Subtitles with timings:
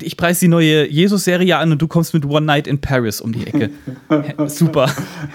[0.00, 3.32] Ich preise die neue Jesus-Serie an und du kommst mit One Night in Paris um
[3.32, 3.70] die Ecke.
[4.46, 4.88] Super.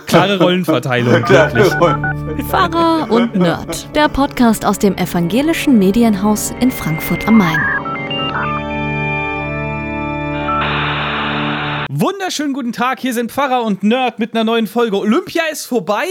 [0.06, 2.48] Klare Rollenverteilung, wirklich.
[2.48, 3.94] Pfarrer und Nerd.
[3.94, 7.60] Der Podcast aus dem evangelischen Medienhaus in Frankfurt am Main.
[11.90, 14.98] Wunderschönen guten Tag, hier sind Pfarrer und Nerd mit einer neuen Folge.
[14.98, 16.06] Olympia ist vorbei.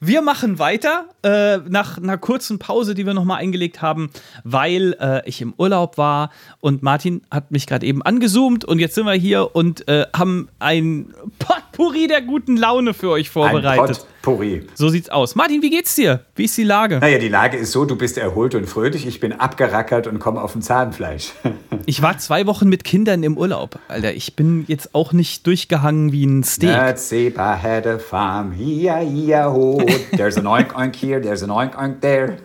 [0.00, 4.10] Wir machen weiter äh, nach einer kurzen Pause, die wir nochmal eingelegt haben,
[4.44, 6.30] weil äh, ich im Urlaub war
[6.60, 10.48] und Martin hat mich gerade eben angezoomt und jetzt sind wir hier und äh, haben
[10.60, 13.98] ein Potpourri der guten Laune für euch vorbereitet.
[13.98, 14.62] Ein Potpourri.
[14.74, 15.34] So sieht's aus.
[15.34, 16.20] Martin, wie geht's dir?
[16.34, 16.98] Wie ist die Lage?
[16.98, 20.42] Naja, die Lage ist so, du bist erholt und fröhlich, ich bin abgerackert und komme
[20.42, 21.32] auf ein Zahnfleisch.
[21.86, 24.12] ich war zwei Wochen mit Kindern im Urlaub, Alter.
[24.12, 26.70] Ich bin jetzt auch nicht durchgehangen wie ein Steak.
[26.70, 29.80] Nerd Seba had a farm, ia, ia, ho.
[30.16, 32.36] There's an oink oink here, there's an oink oink there.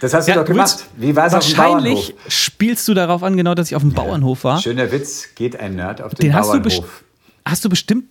[0.00, 0.86] Das hast du ja, doch gemacht.
[0.96, 1.84] Wie war es auf dem Bauernhof?
[1.84, 4.60] Wahrscheinlich spielst du darauf an, genau, dass ich auf dem Bauernhof war.
[4.60, 6.64] Schöner Witz, geht ein Nerd auf den, den Bauernhof.
[6.64, 6.84] Hast du,
[7.44, 8.04] hast du bestimmt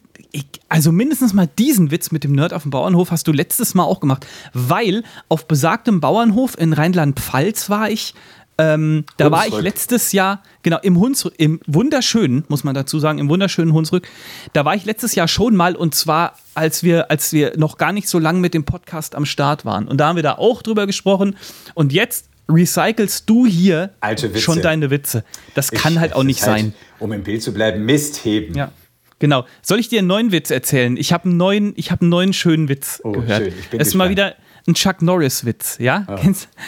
[0.70, 3.84] also mindestens mal diesen Witz mit dem Nerd auf dem Bauernhof hast du letztes Mal
[3.84, 8.14] auch gemacht, weil auf besagtem Bauernhof in Rheinland-Pfalz war ich.
[8.58, 13.20] Ähm, da war ich letztes Jahr, genau, im Hunsrück, im wunderschönen, muss man dazu sagen,
[13.20, 14.08] im wunderschönen Hunsrück.
[14.54, 17.92] Da war ich letztes Jahr schon mal und zwar, als wir, als wir noch gar
[17.92, 19.90] nicht so lange mit dem Podcast am Start waren.
[19.90, 21.36] Und da haben wir da auch drüber gesprochen.
[21.74, 23.90] Und jetzt recycelst du hier
[24.36, 25.26] schon deine Witze.
[25.54, 26.74] Das kann ich, halt auch nicht halt, sein.
[27.00, 28.56] Um im Bild zu bleiben, Mist heben.
[28.56, 28.72] Ja.
[29.20, 29.46] Genau.
[29.62, 30.98] Soll ich dir einen neuen Witz erzählen?
[30.98, 33.44] Ich habe einen neuen, ich habe einen neuen schönen Witz oh, gehört.
[33.44, 33.54] Schön.
[33.60, 34.36] Ich bin das ist mal wieder
[34.68, 36.06] ein Chuck Norris Witz, ja?
[36.10, 36.18] Oh,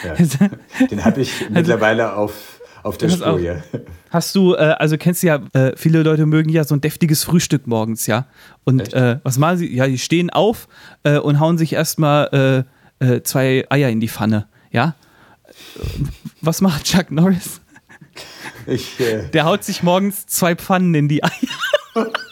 [0.04, 0.86] ja.
[0.86, 3.56] Den habe ich mittlerweile auf, auf der Spur, auf, ja.
[4.10, 7.24] Hast du, äh, also kennst du ja, äh, viele Leute mögen ja so ein deftiges
[7.24, 8.26] Frühstück morgens, ja?
[8.64, 9.74] Und äh, was machen sie?
[9.74, 10.68] Ja, die stehen auf
[11.02, 12.66] äh, und hauen sich erstmal
[13.00, 14.94] äh, äh, zwei Eier in die Pfanne, ja?
[16.40, 17.60] Was macht Chuck Norris?
[18.66, 18.96] Ich,
[19.32, 21.32] Der haut sich morgens zwei Pfannen in die Eier.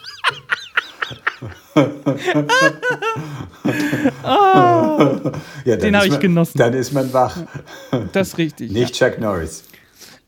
[4.25, 5.21] oh,
[5.65, 6.59] ja, den habe ich genossen.
[6.59, 7.37] Dann ist man wach.
[8.13, 8.73] Das ist richtig.
[8.73, 9.11] Nicht ja.
[9.11, 9.63] Chuck Norris.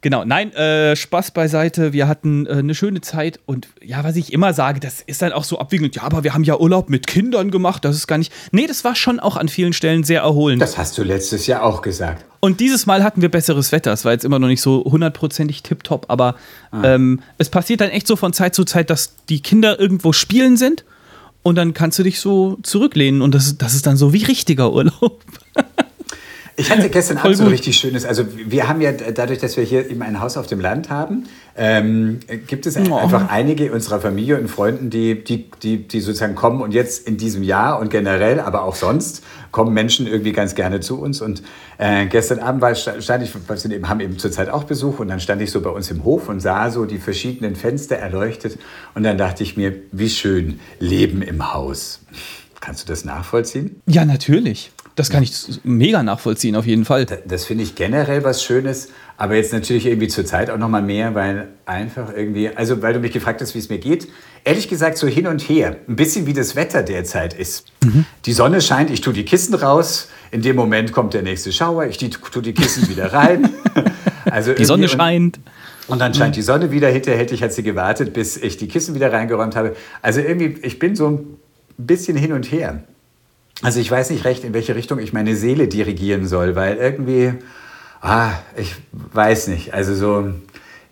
[0.01, 1.93] Genau, nein, äh, Spaß beiseite.
[1.93, 5.33] Wir hatten äh, eine schöne Zeit und ja, was ich immer sage, das ist dann
[5.33, 5.97] auch so abwiegend.
[5.97, 8.33] Ja, aber wir haben ja Urlaub mit Kindern gemacht, das ist gar nicht.
[8.53, 10.63] Nee, das war schon auch an vielen Stellen sehr erholend.
[10.63, 12.25] Das hast du letztes Jahr auch gesagt.
[12.39, 13.93] Und dieses Mal hatten wir besseres Wetter.
[13.93, 16.37] Es war jetzt immer noch nicht so hundertprozentig tipptopp, aber
[16.71, 16.95] ah.
[16.95, 20.57] ähm, es passiert dann echt so von Zeit zu Zeit, dass die Kinder irgendwo spielen
[20.57, 20.85] sind
[21.49, 24.73] und dann kannst du dich so zurücklehnen und das, das ist dann so wie richtiger
[24.73, 25.23] Urlaub.
[26.57, 29.63] Ich hatte gestern Abend so ein richtig schönes, also wir haben ja dadurch, dass wir
[29.63, 31.25] hier eben ein Haus auf dem Land haben,
[31.59, 32.97] ähm, gibt es oh.
[32.97, 37.17] einfach einige unserer Familie und Freunden, die, die, die, die sozusagen kommen und jetzt in
[37.17, 41.21] diesem Jahr und generell, aber auch sonst, kommen Menschen irgendwie ganz gerne zu uns.
[41.21, 41.43] Und
[41.79, 45.19] äh, gestern Abend war, stand ich, wir eben, haben eben zurzeit auch Besuch und dann
[45.19, 48.59] stand ich so bei uns im Hof und sah so die verschiedenen Fenster erleuchtet
[48.95, 52.01] und dann dachte ich mir, wie schön, Leben im Haus.
[52.61, 53.81] Kannst du das nachvollziehen?
[53.87, 54.71] Ja, natürlich.
[54.99, 57.07] Das kann ich mega nachvollziehen, auf jeden Fall.
[57.27, 61.13] Das finde ich generell was Schönes, aber jetzt natürlich irgendwie zur Zeit auch nochmal mehr,
[61.17, 64.07] weil einfach irgendwie, also weil du mich gefragt hast, wie es mir geht.
[64.45, 65.77] Ehrlich gesagt, so hin und her.
[65.89, 67.67] Ein bisschen wie das Wetter derzeit ist.
[67.85, 68.07] Mhm.
[68.27, 70.09] Die Sonne scheint, ich tue die Kissen raus.
[70.31, 73.51] In dem Moment kommt der nächste Schauer, ich tue die Kissen wieder rein.
[74.31, 75.41] Also die Sonne scheint.
[75.87, 76.89] Und dann scheint die Sonne wieder.
[76.89, 79.75] Hinterher hätte ich hat sie gewartet, bis ich die Kissen wieder reingeräumt habe.
[80.03, 81.39] Also irgendwie, ich bin so ein
[81.79, 82.83] bisschen hin und her.
[83.63, 87.33] Also ich weiß nicht recht, in welche Richtung ich meine Seele dirigieren soll, weil irgendwie,
[88.01, 89.75] ah, ich weiß nicht.
[89.75, 90.33] Also so,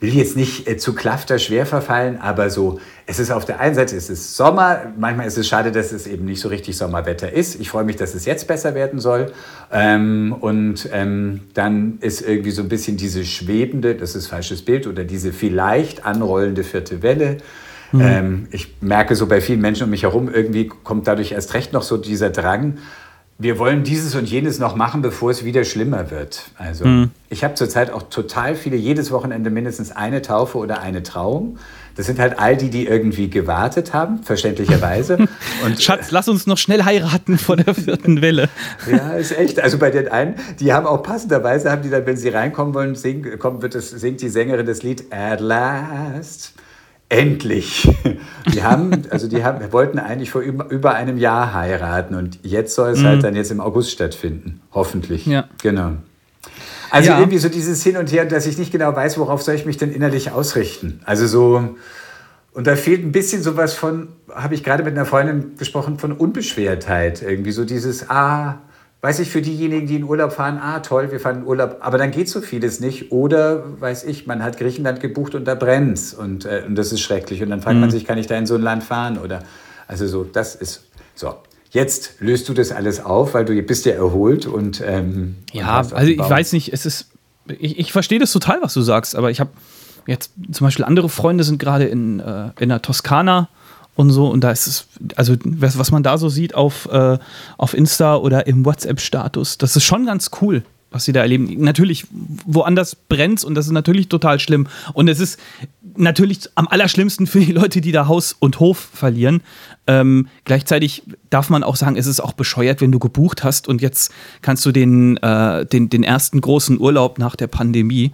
[0.00, 3.74] will jetzt nicht äh, zu Klafter schwer verfallen, aber so, es ist auf der einen
[3.74, 7.32] Seite, es ist Sommer, manchmal ist es schade, dass es eben nicht so richtig Sommerwetter
[7.32, 7.58] ist.
[7.60, 9.32] Ich freue mich, dass es jetzt besser werden soll.
[9.72, 14.86] Ähm, und ähm, dann ist irgendwie so ein bisschen diese schwebende, das ist falsches Bild,
[14.86, 17.38] oder diese vielleicht anrollende vierte Welle.
[17.92, 18.00] Mhm.
[18.00, 21.72] Ähm, ich merke so bei vielen Menschen um mich herum, irgendwie kommt dadurch erst recht
[21.72, 22.78] noch so dieser Drang,
[23.38, 26.50] wir wollen dieses und jenes noch machen, bevor es wieder schlimmer wird.
[26.56, 27.10] Also mhm.
[27.28, 31.58] ich habe zurzeit auch total viele, jedes Wochenende mindestens eine Taufe oder eine Trauung.
[31.96, 35.16] Das sind halt all die, die irgendwie gewartet haben, verständlicherweise.
[35.64, 38.48] Und Schatz, lass uns noch schnell heiraten vor der vierten Welle.
[38.90, 39.60] ja, ist echt.
[39.60, 42.94] Also bei den einen, die haben auch passenderweise, haben die dann, wenn sie reinkommen wollen,
[42.94, 46.52] singen, kommt, wird das, singt die Sängerin das Lied At Last.
[47.08, 47.88] Endlich!
[48.52, 52.74] Die haben, also die haben, wollten eigentlich vor über, über einem Jahr heiraten und jetzt
[52.74, 53.08] soll es halt mhm.
[53.08, 54.60] halt dann jetzt im August stattfinden.
[54.72, 55.26] Hoffentlich.
[55.26, 55.48] Ja.
[55.62, 55.92] Genau.
[56.90, 57.18] Also ja.
[57.18, 59.76] irgendwie so dieses Hin und Her, dass ich nicht genau weiß, worauf soll ich mich
[59.76, 61.00] denn innerlich ausrichten.
[61.04, 61.76] Also so,
[62.52, 66.12] und da fehlt ein bisschen sowas von, habe ich gerade mit einer Freundin gesprochen, von
[66.12, 67.20] Unbeschwertheit.
[67.20, 68.60] Irgendwie so dieses, ah,
[69.06, 71.96] weiß ich, für diejenigen, die in Urlaub fahren, ah toll, wir fahren in Urlaub, aber
[71.96, 73.12] dann geht so vieles nicht.
[73.12, 77.02] Oder, weiß ich, man hat Griechenland gebucht und da brennt und, äh, und das ist
[77.02, 77.40] schrecklich.
[77.40, 77.82] Und dann fragt mhm.
[77.82, 79.18] man sich, kann ich da in so ein Land fahren?
[79.18, 79.44] Oder,
[79.86, 81.36] also so, das ist, so.
[81.70, 85.92] Jetzt löst du das alles auf, weil du bist ja erholt und ähm, ja, und
[85.92, 87.06] also ich weiß nicht, es ist,
[87.46, 89.50] ich, ich verstehe das total, was du sagst, aber ich habe
[90.08, 93.50] jetzt zum Beispiel andere Freunde sind gerade in, äh, in der Toskana
[93.96, 94.28] und so.
[94.28, 97.18] Und da ist es, also was, was man da so sieht auf, äh,
[97.58, 101.62] auf Insta oder im WhatsApp-Status, das ist schon ganz cool, was sie da erleben.
[101.62, 102.06] Natürlich,
[102.46, 104.68] woanders brennt und das ist natürlich total schlimm.
[104.92, 105.40] Und es ist
[105.96, 109.42] natürlich am allerschlimmsten für die Leute, die da Haus und Hof verlieren.
[109.86, 113.80] Ähm, gleichzeitig darf man auch sagen, es ist auch bescheuert, wenn du gebucht hast und
[113.80, 118.12] jetzt kannst du den, äh, den, den ersten großen Urlaub nach der Pandemie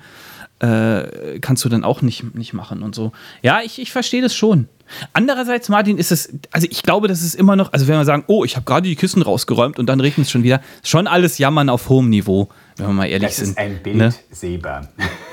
[0.62, 3.12] äh, kannst du dann auch nicht, nicht machen und so.
[3.43, 4.69] Ja, ich, ich verstehe das schon.
[5.12, 8.25] Andererseits, Martin, ist es, also ich glaube, das ist immer noch, also wenn wir sagen,
[8.26, 11.38] oh, ich habe gerade die Kissen rausgeräumt und dann regnet es schon wieder, schon alles
[11.38, 13.59] Jammern auf hohem Niveau, wenn wir mal ehrlich das sind.
[13.59, 14.14] Das ist ein Bild ne?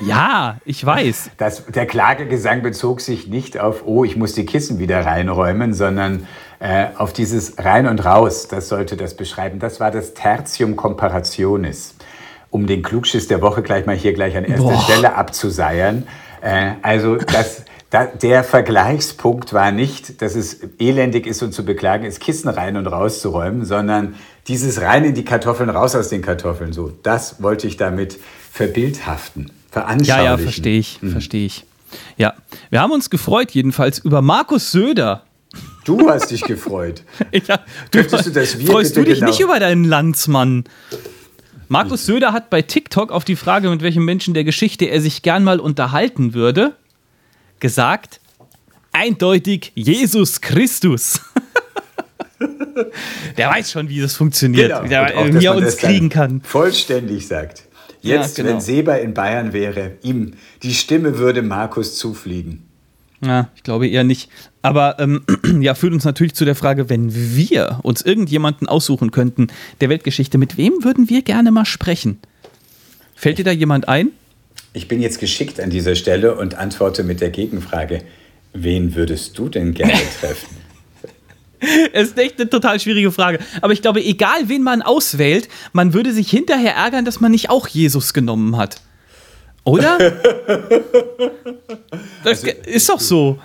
[0.07, 1.31] Ja, ich weiß.
[1.37, 6.25] Das, der Klagegesang bezog sich nicht auf, oh, ich muss die Kissen wieder reinräumen, sondern
[6.59, 9.59] äh, auf dieses Rein und Raus, das sollte das beschreiben.
[9.59, 11.95] Das war das Tertium Comparationis,
[12.51, 14.81] um den Klugschiss der Woche gleich mal hier gleich an erster Boah.
[14.81, 16.07] Stelle abzuseiern.
[16.41, 22.05] Äh, also das da, der Vergleichspunkt war nicht, dass es elendig ist und zu beklagen
[22.05, 24.13] ist, Kissen rein und rauszuräumen, sondern
[24.47, 26.71] dieses rein in die Kartoffeln, raus aus den Kartoffeln.
[26.71, 28.19] So, das wollte ich damit
[28.51, 30.23] verbildhaften, veranschaulichen.
[30.23, 31.11] Ja, ja, verstehe ich, hm.
[31.11, 31.65] verstehe ich.
[32.17, 32.35] Ja,
[32.69, 35.23] wir haben uns gefreut jedenfalls über Markus Söder.
[35.83, 37.01] Du hast dich gefreut.
[37.31, 37.59] ja,
[37.89, 39.31] du, du das freust du dich genau?
[39.31, 40.65] nicht über deinen Landsmann?
[41.71, 45.21] Markus Söder hat bei TikTok auf die Frage, mit welchem Menschen der Geschichte er sich
[45.21, 46.73] gern mal unterhalten würde,
[47.59, 48.19] gesagt,
[48.91, 51.21] eindeutig Jesus Christus.
[53.37, 54.89] Der weiß schon, wie das funktioniert, genau.
[54.89, 56.41] wie er, wie er uns kriegen kann.
[56.41, 57.63] Vollständig sagt.
[58.01, 58.55] Jetzt, ja, genau.
[58.55, 62.68] wenn Seber in Bayern wäre, ihm die Stimme würde Markus zufliegen.
[63.21, 64.29] Ja, ich glaube eher nicht.
[64.61, 65.23] Aber ähm,
[65.61, 69.47] ja, führt uns natürlich zu der Frage, wenn wir uns irgendjemanden aussuchen könnten
[69.81, 72.19] der Weltgeschichte, mit wem würden wir gerne mal sprechen?
[73.15, 74.11] Fällt dir da jemand ein?
[74.73, 78.03] Ich bin jetzt geschickt an dieser Stelle und antworte mit der Gegenfrage.
[78.53, 80.57] Wen würdest du denn gerne treffen?
[81.91, 83.39] Es ist echt eine total schwierige Frage.
[83.61, 87.49] Aber ich glaube, egal wen man auswählt, man würde sich hinterher ärgern, dass man nicht
[87.49, 88.81] auch Jesus genommen hat.
[89.63, 89.97] Oder?
[92.23, 93.39] Das also, ist doch so.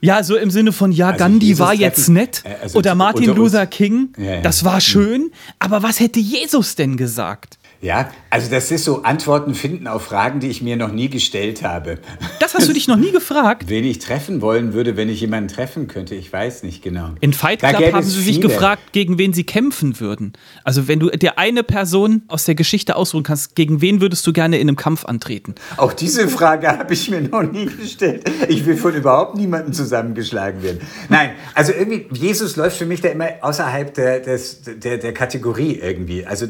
[0.00, 2.42] Ja, so im Sinne von, ja, also Gandhi war jetzt nett.
[2.44, 4.40] Äh, also oder Martin Luther King, ja, ja.
[4.40, 5.30] das war schön.
[5.58, 7.58] Aber was hätte Jesus denn gesagt?
[7.82, 11.62] Ja, also das ist so Antworten finden auf Fragen, die ich mir noch nie gestellt
[11.62, 11.98] habe.
[12.38, 13.64] Das hast du dich noch nie gefragt?
[13.68, 17.12] Wen ich treffen wollen würde, wenn ich jemanden treffen könnte, ich weiß nicht genau.
[17.20, 20.34] In Fight Club haben sie sich gefragt, gegen wen sie kämpfen würden.
[20.62, 24.34] Also wenn du dir eine Person aus der Geschichte ausruhen kannst, gegen wen würdest du
[24.34, 25.54] gerne in einem Kampf antreten?
[25.78, 28.30] Auch diese Frage habe ich mir noch nie gestellt.
[28.48, 30.80] Ich will von überhaupt niemandem zusammengeschlagen werden.
[31.08, 35.78] Nein, also irgendwie, Jesus läuft für mich da immer außerhalb der, des, der, der Kategorie
[35.80, 36.26] irgendwie.
[36.26, 36.46] Also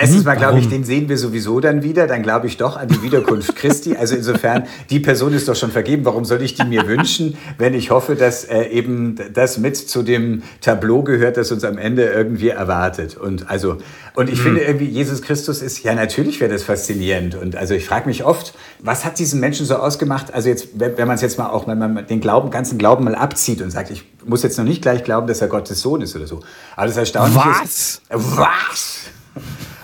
[0.00, 2.06] Erstens mal glaube ich, den sehen wir sowieso dann wieder.
[2.06, 3.96] Dann glaube ich doch an die Wiederkunft Christi.
[3.96, 6.04] Also insofern, die Person ist doch schon vergeben.
[6.04, 10.02] Warum soll ich die mir wünschen, wenn ich hoffe, dass äh, eben das mit zu
[10.02, 13.16] dem Tableau gehört, das uns am Ende irgendwie erwartet.
[13.16, 13.78] Und also,
[14.14, 14.44] und ich mhm.
[14.44, 17.34] finde irgendwie, Jesus Christus ist, ja natürlich wäre das faszinierend.
[17.34, 20.32] Und also ich frage mich oft, was hat diesen Menschen so ausgemacht?
[20.32, 23.04] Also jetzt, wenn, wenn man es jetzt mal auch, wenn man den Glauben, ganzen Glauben
[23.04, 26.02] mal abzieht und sagt, ich muss jetzt noch nicht gleich glauben, dass er Gottes Sohn
[26.02, 26.40] ist oder so.
[26.76, 27.64] Aber das Erstaunliche was?
[27.64, 28.02] ist.
[28.10, 28.36] Was?
[28.36, 28.98] Was?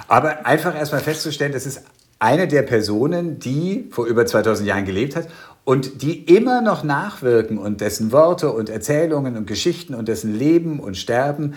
[0.08, 1.82] Aber einfach erstmal festzustellen, das ist
[2.18, 5.28] eine der Personen, die vor über 2000 Jahren gelebt hat
[5.64, 10.80] und die immer noch nachwirken und dessen Worte und Erzählungen und Geschichten und dessen Leben
[10.80, 11.54] und Sterben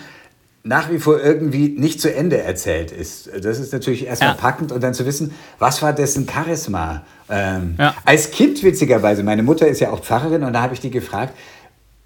[0.64, 3.30] nach wie vor irgendwie nicht zu Ende erzählt ist.
[3.42, 4.36] Das ist natürlich erstmal ja.
[4.36, 7.04] packend und dann zu wissen, was war dessen Charisma.
[7.30, 7.96] Ähm, ja.
[8.04, 11.34] Als Kind witzigerweise, meine Mutter ist ja auch Pfarrerin und da habe ich die gefragt,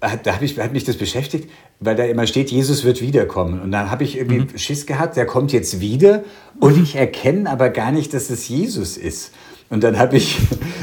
[0.00, 1.50] da hab ich, hat mich das beschäftigt,
[1.84, 3.60] weil da immer steht, Jesus wird wiederkommen.
[3.60, 4.58] Und dann habe ich irgendwie mhm.
[4.58, 6.22] Schiss gehabt, der kommt jetzt wieder
[6.60, 9.32] und ich erkenne aber gar nicht, dass es Jesus ist.
[9.72, 10.38] Und dann habe ich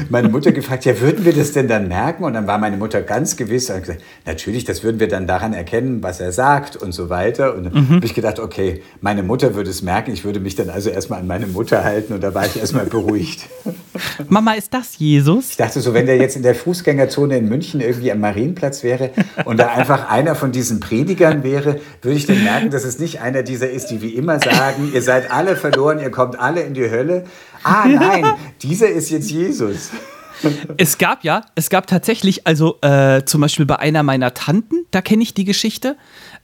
[0.08, 2.24] meine Mutter gefragt, ja, würden wir das denn dann merken?
[2.24, 5.28] Und dann war meine Mutter ganz gewiss und hat gesagt, natürlich, das würden wir dann
[5.28, 7.54] daran erkennen, was er sagt und so weiter.
[7.54, 7.96] Und dann mhm.
[7.96, 10.12] habe ich gedacht, okay, meine Mutter würde es merken.
[10.12, 12.84] Ich würde mich dann also erstmal an meine Mutter halten und da war ich erstmal
[12.84, 13.48] beruhigt.
[14.28, 15.50] Mama, ist das Jesus?
[15.50, 19.10] Ich dachte so, wenn der jetzt in der Fußgängerzone in München irgendwie am Marienplatz wäre
[19.44, 23.20] und da einfach einer von diesen Predigern wäre, würde ich dann merken, dass es nicht
[23.20, 26.74] einer dieser ist, die wie immer sagen, ihr seid alle verloren, ihr kommt alle in
[26.74, 27.24] die Hölle,
[27.62, 28.24] ah nein,
[28.62, 29.90] dieser ist jetzt Jesus.
[30.76, 35.02] Es gab ja, es gab tatsächlich, also äh, zum Beispiel bei einer meiner Tanten, da
[35.02, 35.96] kenne ich die Geschichte,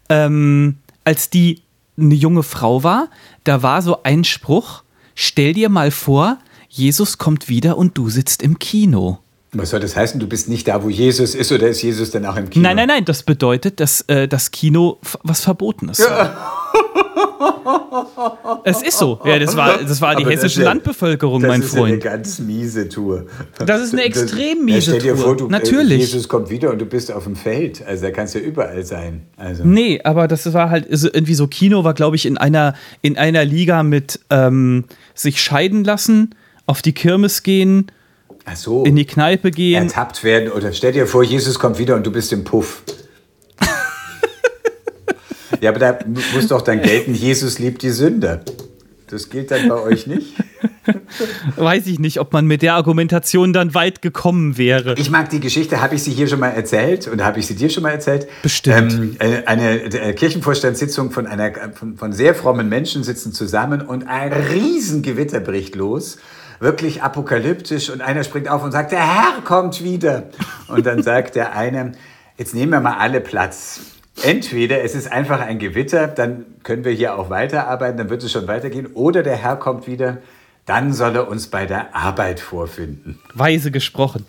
[0.08, 1.62] ähm, als die
[1.98, 3.08] eine junge Frau war,
[3.44, 4.82] da war so ein Spruch,
[5.14, 9.18] stell dir mal vor, Jesus kommt wieder und du sitzt im Kino.
[9.52, 10.20] Was soll das heißen?
[10.20, 12.62] Du bist nicht da, wo Jesus ist, oder ist Jesus dann auch im Kino?
[12.62, 16.36] Nein, nein, nein, das bedeutet, dass äh, das Kino was Verbotenes ja.
[18.64, 19.20] Es ist so.
[19.24, 21.64] Ja, das war, das war die Aber hessische ja, Landbevölkerung, mein Freund.
[21.64, 23.26] Das ist eine ganz miese Tour.
[23.64, 25.00] Das ist eine extrem miese Tour.
[25.00, 26.00] Stell dir vor, du, Natürlich.
[26.00, 27.86] Jesus kommt wieder und du bist auf dem Feld.
[27.86, 29.22] Also da kannst du ja überall sein.
[29.36, 29.64] Also.
[29.64, 33.44] Nee, aber das war halt irgendwie so, Kino war, glaube ich, in einer, in einer
[33.44, 36.34] Liga mit ähm, sich scheiden lassen,
[36.66, 37.90] auf die Kirmes gehen,
[38.54, 38.84] so.
[38.84, 39.84] in die Kneipe gehen.
[39.84, 42.82] Ertappt werden oder stell dir vor, Jesus kommt wieder und du bist im Puff.
[45.60, 45.98] Ja, aber da
[46.34, 48.40] muss doch dann gelten, Jesus liebt die Sünder.
[49.08, 50.34] Das gilt dann bei euch nicht?
[51.56, 54.94] Weiß ich nicht, ob man mit der Argumentation dann weit gekommen wäre.
[54.98, 57.54] Ich mag die Geschichte, habe ich sie hier schon mal erzählt und habe ich sie
[57.54, 58.26] dir schon mal erzählt?
[58.42, 58.92] Bestimmt.
[58.92, 64.08] Ähm, äh, eine äh, Kirchenvorstandssitzung von, einer, von, von sehr frommen Menschen sitzen zusammen und
[64.08, 66.18] ein Riesengewitter bricht los
[66.58, 70.24] wirklich apokalyptisch und einer springt auf und sagt, der Herr kommt wieder.
[70.68, 71.92] Und dann sagt der eine,
[72.38, 73.80] jetzt nehmen wir mal alle Platz.
[74.22, 78.32] Entweder es ist einfach ein Gewitter, dann können wir hier auch weiterarbeiten, dann wird es
[78.32, 78.86] schon weitergehen.
[78.94, 80.18] Oder der Herr kommt wieder,
[80.64, 83.18] dann soll er uns bei der Arbeit vorfinden.
[83.34, 84.26] Weise gesprochen.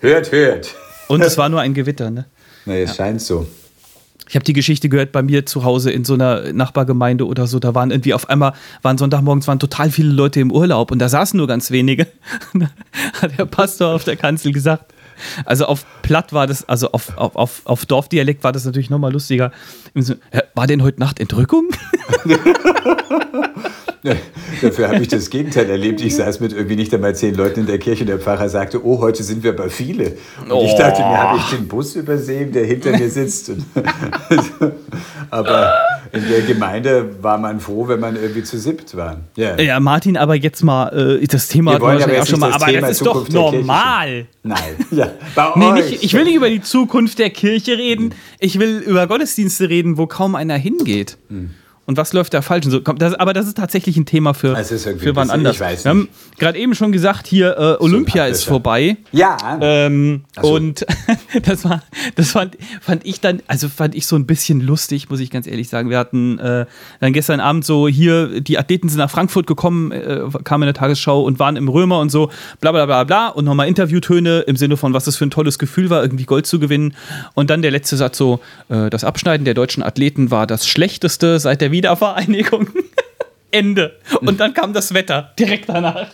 [0.00, 0.74] Hört, hört.
[1.08, 2.26] Und es war nur ein Gewitter, ne?
[2.64, 2.96] Na, es ja.
[2.96, 3.46] scheint so.
[4.28, 7.58] Ich habe die Geschichte gehört bei mir zu Hause in so einer Nachbargemeinde oder so.
[7.58, 11.08] Da waren irgendwie auf einmal, waren Sonntagmorgens waren total viele Leute im Urlaub und da
[11.08, 12.06] saßen nur ganz wenige.
[13.20, 14.94] hat der Pastor auf der Kanzel gesagt,
[15.44, 19.12] also auf Platt war das, also auf, auf, auf, auf Dorfdialekt war das natürlich nochmal
[19.12, 19.52] lustiger.
[20.54, 21.68] War denn heute Nacht Entrückung?
[24.62, 26.00] Dafür habe ich das Gegenteil erlebt.
[26.00, 28.84] Ich saß mit irgendwie nicht einmal zehn Leuten in der Kirche und der Pfarrer sagte,
[28.84, 30.16] oh, heute sind wir aber viele.
[30.42, 30.64] Und oh.
[30.64, 33.52] ich dachte mir, habe ich den Bus übersehen, der hinter mir sitzt?
[35.30, 35.74] aber
[36.12, 39.20] in der Gemeinde war man froh, wenn man irgendwie zu siebt war.
[39.36, 39.60] Yeah.
[39.60, 42.66] Ja, Martin, aber jetzt mal, äh, das Thema wir wollen ja auch schon mal, aber
[42.66, 44.26] Thema das ist Zukunft doch normal.
[44.42, 44.58] Nein,
[44.90, 48.78] ja, bei nee, nicht, ich will nicht über die Zukunft der Kirche reden, ich will
[48.78, 51.18] über Gottesdienste reden, wo kaum einer hingeht.
[51.28, 51.50] Hm
[51.86, 52.66] und was läuft da falsch.
[52.66, 55.58] So, das, aber das ist tatsächlich ein Thema für, für wann anders.
[55.58, 56.08] Wir haben
[56.38, 58.96] gerade eben schon gesagt, hier äh, Olympia ist vorbei.
[59.10, 59.58] Ja.
[59.60, 60.54] Ähm, so.
[60.54, 60.86] Und
[61.42, 61.82] das war,
[62.14, 65.48] das fand, fand ich dann, also fand ich so ein bisschen lustig, muss ich ganz
[65.48, 65.90] ehrlich sagen.
[65.90, 66.66] Wir hatten äh,
[67.00, 70.74] dann gestern Abend so hier, die Athleten sind nach Frankfurt gekommen, äh, kamen in der
[70.74, 74.56] Tagesschau und waren im Römer und so, bla bla bla bla und nochmal Interviewtöne im
[74.56, 76.94] Sinne von, was das für ein tolles Gefühl war, irgendwie Gold zu gewinnen.
[77.34, 81.40] Und dann der letzte Satz so, äh, das Abschneiden der deutschen Athleten war das Schlechteste
[81.40, 82.68] seit der Wiedervereinigung.
[83.50, 83.96] Ende.
[84.20, 86.08] Und dann kam das Wetter direkt danach.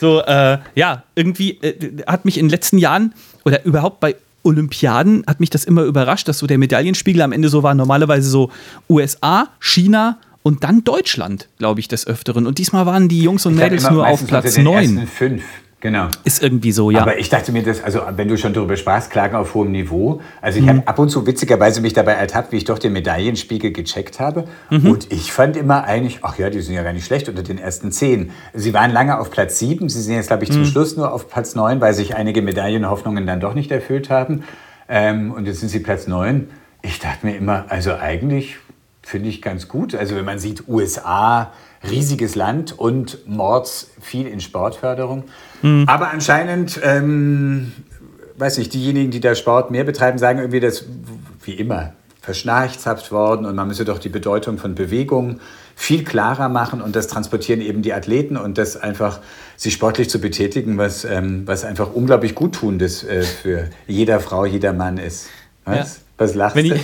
[0.00, 5.24] So, äh, ja, irgendwie äh, hat mich in den letzten Jahren oder überhaupt bei Olympiaden
[5.26, 7.74] hat mich das immer überrascht, dass so der Medaillenspiegel am Ende so war.
[7.74, 8.50] Normalerweise so
[8.90, 12.46] USA, China und dann Deutschland, glaube ich, des Öfteren.
[12.46, 15.06] Und diesmal waren die Jungs und Mädels nur auf Platz 9.
[15.06, 15.42] Fünf.
[15.84, 16.08] Genau.
[16.24, 17.02] Ist irgendwie so, ja.
[17.02, 20.22] Aber ich dachte mir, das, also wenn du schon darüber sprachst, Klagen auf hohem Niveau.
[20.40, 20.70] Also ich mhm.
[20.70, 24.46] habe ab und zu witzigerweise mich dabei ertappt, wie ich doch den Medaillenspiegel gecheckt habe.
[24.70, 24.90] Mhm.
[24.90, 27.58] Und ich fand immer eigentlich, ach ja, die sind ja gar nicht schlecht unter den
[27.58, 28.30] ersten zehn.
[28.54, 29.90] Sie waren lange auf Platz sieben.
[29.90, 30.66] Sie sind jetzt, glaube ich, zum mhm.
[30.68, 34.44] Schluss nur auf Platz neun, weil sich einige Medaillenhoffnungen dann doch nicht erfüllt haben.
[34.88, 36.48] Ähm, und jetzt sind sie Platz neun.
[36.80, 38.56] Ich dachte mir immer, also eigentlich
[39.02, 39.94] finde ich ganz gut.
[39.94, 41.52] Also wenn man sieht, USA,
[41.90, 45.24] riesiges Land und Mords viel in Sportförderung.
[45.62, 45.84] Mhm.
[45.86, 47.72] Aber anscheinend, ähm,
[48.36, 50.84] weiß ich, diejenigen, die da Sport mehr betreiben, sagen irgendwie, dass,
[51.44, 55.40] wie immer, verschnarchzapft worden und man müsse doch die Bedeutung von Bewegung
[55.76, 59.20] viel klarer machen und das transportieren eben die Athleten und das einfach
[59.56, 64.72] sich sportlich zu betätigen, was, ähm, was einfach unglaublich guttunendes äh, für jeder Frau, jeder
[64.72, 65.28] Mann ist.
[65.64, 65.76] Was?
[65.76, 66.02] Ja.
[66.16, 66.74] Was lachst Wenn du?
[66.76, 66.82] Ich,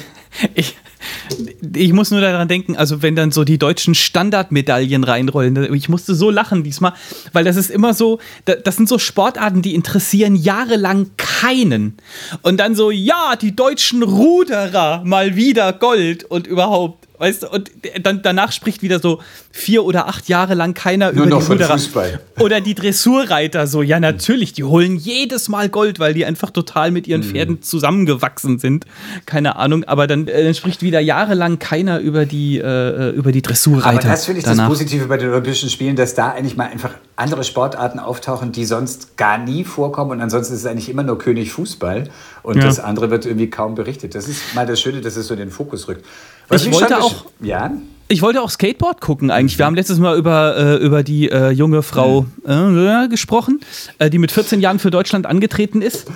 [1.75, 6.15] ich muss nur daran denken, also wenn dann so die deutschen Standardmedaillen reinrollen, ich musste
[6.15, 6.93] so lachen diesmal,
[7.33, 11.97] weil das ist immer so, das sind so Sportarten, die interessieren jahrelang keinen.
[12.43, 17.00] Und dann so, ja, die deutschen Ruderer mal wieder Gold und überhaupt.
[17.21, 17.71] Weißt du, und
[18.03, 21.73] dann, danach spricht wieder so vier oder acht Jahre lang keiner Nur über die Ruderer.
[21.75, 22.19] Fußball.
[22.39, 26.91] Oder die Dressurreiter so, ja natürlich, die holen jedes Mal Gold, weil die einfach total
[26.91, 27.31] mit ihren mhm.
[27.31, 28.87] Pferden zusammengewachsen sind.
[29.27, 33.43] Keine Ahnung, aber dann, äh, dann spricht wieder jahrelang keiner über die, äh, über die
[33.43, 33.89] Dressurreiter.
[33.89, 34.71] Aber das finde ich danach.
[34.71, 38.65] das Positive bei den Olympischen Spielen, dass da eigentlich mal einfach andere Sportarten auftauchen, die
[38.65, 42.09] sonst gar nie vorkommen und ansonsten ist es eigentlich immer nur König Fußball
[42.43, 42.65] und ja.
[42.65, 44.15] das andere wird irgendwie kaum berichtet.
[44.15, 46.07] Das ist mal das Schöne, dass es so in den Fokus rückt.
[46.51, 47.73] Was ich wollte auch, ja?
[48.13, 49.57] Ich wollte auch Skateboard gucken eigentlich.
[49.57, 53.61] Wir haben letztes Mal über, äh, über die äh, junge Frau äh, gesprochen,
[54.01, 56.09] äh, die mit 14 Jahren für Deutschland angetreten ist.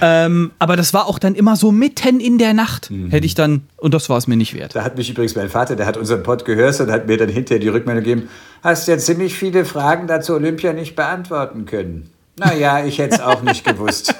[0.00, 3.62] Ähm, aber das war auch dann immer so mitten in der Nacht, hätte ich dann,
[3.76, 4.74] und das war es mir nicht wert.
[4.74, 7.28] Da hat mich übrigens mein Vater, der hat unseren Pod gehört und hat mir dann
[7.28, 8.28] hinterher die Rückmeldung gegeben,
[8.64, 12.10] hast ja ziemlich viele Fragen dazu Olympia nicht beantworten können.
[12.36, 14.12] Naja, ich hätte es auch nicht gewusst.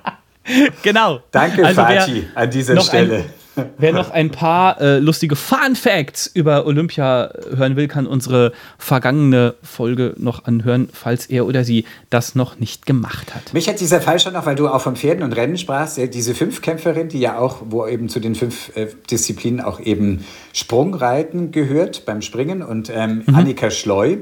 [0.82, 1.20] genau.
[1.30, 3.16] Danke, Also Fatih, an dieser Stelle.
[3.16, 3.37] Ein,
[3.76, 9.54] wer noch ein paar äh, lustige Fun Facts über Olympia hören will, kann unsere vergangene
[9.62, 13.52] Folge noch anhören, falls er oder sie das noch nicht gemacht hat.
[13.54, 16.34] Mich hat dieser Fall schon noch, weil du auch von Pferden und Rennen sprachst, diese
[16.34, 22.04] Fünfkämpferin, die ja auch, wo eben zu den fünf äh, Disziplinen auch eben Sprungreiten gehört
[22.06, 24.18] beim Springen und ähm, Annika Schleu,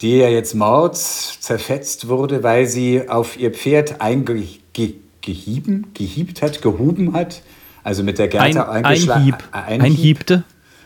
[0.00, 7.12] die ja jetzt mords zerfetzt wurde, weil sie auf ihr Pferd eingehieben, gehiebt hat, gehuben
[7.12, 7.42] hat,
[7.84, 9.24] also mit der Gerte ein eingeschlagen.
[9.24, 9.36] Hieb.
[9.52, 10.42] Ein Hiebte.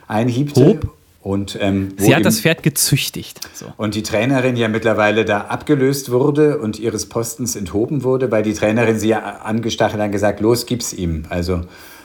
[0.07, 0.65] Einhiebte.
[0.67, 0.95] Hob.
[1.21, 3.41] Und, ähm, Sie hat das Pferd gezüchtigt.
[3.53, 3.67] So.
[3.77, 8.55] und die Trainerin ja mittlerweile da abgelöst wurde und ihres Postens enthoben wurde, weil die
[8.55, 11.25] Trainerin sie ja angestachelt hat und gesagt, los, gib's ihm.
[11.29, 11.63] Also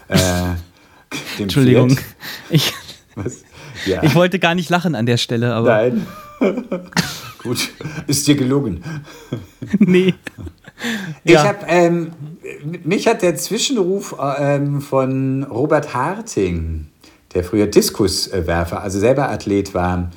[0.09, 0.17] äh,
[1.37, 1.91] dem Entschuldigung.
[1.91, 2.05] Pferd.
[2.49, 2.73] Ich?
[3.85, 4.01] Ja.
[4.03, 6.07] ich wollte gar nicht lachen an der Stelle, aber Nein.
[7.43, 7.69] Gut,
[8.07, 8.83] ist dir gelungen.
[9.79, 10.13] nee.
[11.23, 11.43] Ich Ja.
[11.45, 12.11] hab, ähm,
[12.83, 16.87] mich hat der Zwischenruf ähm, von Robert Harting,
[17.33, 20.09] der früher Diskuswerfer, also selber Athlet war,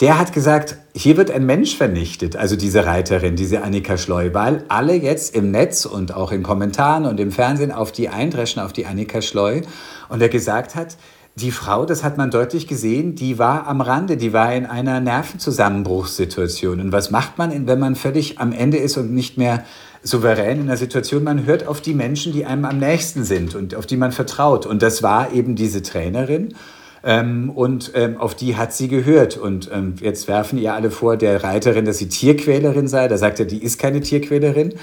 [0.00, 4.64] der hat gesagt, hier wird ein Mensch vernichtet, also diese Reiterin, diese Annika Schleu, weil
[4.68, 8.72] alle jetzt im Netz und auch in Kommentaren und im Fernsehen auf die eindreschen, auf
[8.72, 9.62] die Annika Schleu.
[10.08, 10.96] Und er gesagt hat,
[11.36, 15.00] die Frau, das hat man deutlich gesehen, die war am Rande, die war in einer
[15.00, 16.80] Nervenzusammenbruchssituation.
[16.80, 19.64] Und was macht man, wenn man völlig am Ende ist und nicht mehr
[20.04, 21.24] souverän in der Situation?
[21.24, 24.66] Man hört auf die Menschen, die einem am nächsten sind und auf die man vertraut.
[24.66, 26.54] Und das war eben diese Trainerin.
[27.02, 29.36] Ähm, und ähm, auf die hat sie gehört.
[29.36, 33.08] Und ähm, jetzt werfen ihr alle vor, der Reiterin, dass sie Tierquälerin sei.
[33.08, 34.74] Da sagt er, die ist keine Tierquälerin.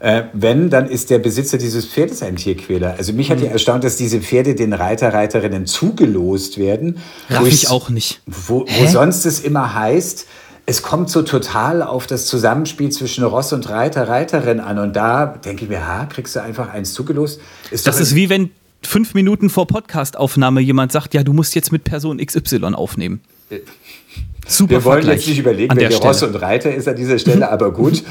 [0.00, 2.94] Äh, wenn, dann ist der Besitzer dieses Pferdes ein Tierquäler.
[2.98, 6.98] Also mich hat ja erstaunt, dass diese Pferde den Reiter, Reiterinnen zugelost werden.
[7.28, 8.20] Raff wo ich auch nicht.
[8.26, 10.26] Wo, wo sonst es immer heißt,
[10.68, 14.78] es kommt so total auf das Zusammenspiel zwischen Ross und Reiter, Reiterin an.
[14.78, 17.40] Und da denke ich mir, ha, kriegst du einfach eins zugelost?
[17.70, 18.50] Ist Das ist wie wenn
[18.82, 23.22] fünf Minuten vor Podcastaufnahme jemand sagt, ja, du musst jetzt mit Person XY aufnehmen.
[24.46, 27.48] Super Wir wollen Vergleich jetzt nicht überlegen, welche Ross und Reiter ist an dieser Stelle,
[27.50, 28.04] aber gut.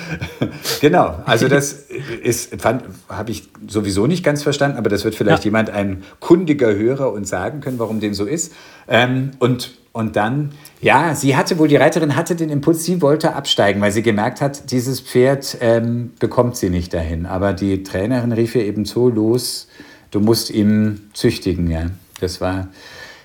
[0.81, 1.85] genau, also das
[2.23, 5.45] ist, habe ich sowieso nicht ganz verstanden, aber das wird vielleicht Ja.
[5.45, 8.51] jemand, ein kundiger Hörer, uns sagen können, warum dem so ist.
[8.87, 13.33] Ähm, und, und dann, ja, sie hatte wohl, die Reiterin hatte den Impuls, sie wollte
[13.33, 17.25] absteigen, weil sie gemerkt hat, dieses Pferd ähm, bekommt sie nicht dahin.
[17.25, 19.67] Aber die Trainerin rief ihr eben so los,
[20.11, 21.87] du musst ihn züchtigen, ja.
[22.19, 22.67] Das war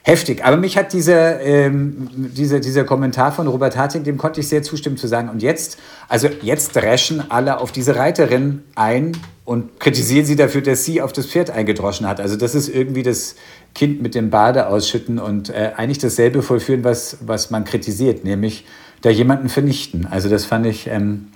[0.03, 0.45] heftig.
[0.45, 4.63] Aber mich hat dieser, ähm, dieser, dieser Kommentar von Robert Harting, dem konnte ich sehr
[4.63, 5.29] zustimmen zu sagen.
[5.29, 9.13] Und jetzt, also jetzt dreschen alle auf diese Reiterin ein
[9.45, 12.21] und kritisieren sie dafür, dass sie auf das Pferd eingedroschen hat.
[12.21, 13.37] Also das ist irgendwie das
[13.75, 18.67] Kind mit dem Bade ausschütten und äh, eigentlich dasselbe vollführen, was, was man kritisiert, nämlich
[19.03, 20.07] da jemanden vernichten.
[20.11, 20.87] Also das fand ich...
[20.89, 21.29] Ähm,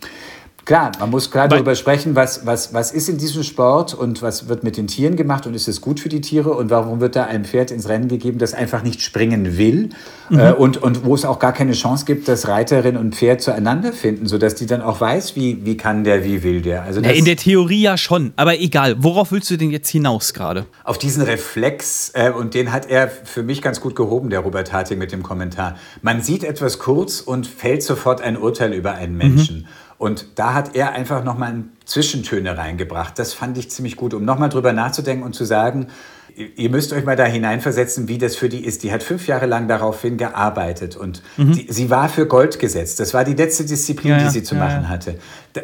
[0.66, 4.20] Klar, man muss klar Weil- darüber sprechen, was, was, was ist in diesem Sport und
[4.20, 7.00] was wird mit den Tieren gemacht und ist es gut für die Tiere und warum
[7.00, 9.90] wird da ein Pferd ins Rennen gegeben, das einfach nicht springen will
[10.28, 10.40] Mhm.
[10.40, 13.92] äh, und, und wo es auch gar keine Chance gibt, dass Reiterin und Pferd zueinander
[13.92, 16.82] finden, sodass die dann auch weiß, wie, wie kann der, wie will der.
[16.82, 18.96] Also Ja, in der Theorie ja schon, aber egal.
[18.98, 20.66] Worauf willst du denn jetzt hinaus gerade?
[20.82, 24.72] auf diesen Reflex, äh, und den hat er für mich ganz gut gehoben, der Robert
[24.72, 25.76] Harting mit dem Kommentar.
[26.02, 29.68] Man sieht etwas kurz und fällt sofort ein Urteil über einen Menschen.
[29.98, 33.18] Und da hat er einfach nochmal Zwischentöne reingebracht.
[33.18, 35.88] Das fand ich ziemlich gut, um nochmal drüber nachzudenken und zu sagen,
[36.56, 38.82] ihr- müsst euch mal da hineinversetzen, wie das für die ist.
[38.82, 43.00] Die hat fünf Jahre lang daraufhin gearbeitet und die, sie war für Gold gesetzt.
[43.00, 44.88] Das war die letzte Disziplin, Ja, die sie zu ja, machen ja.
[44.88, 45.14] hatte.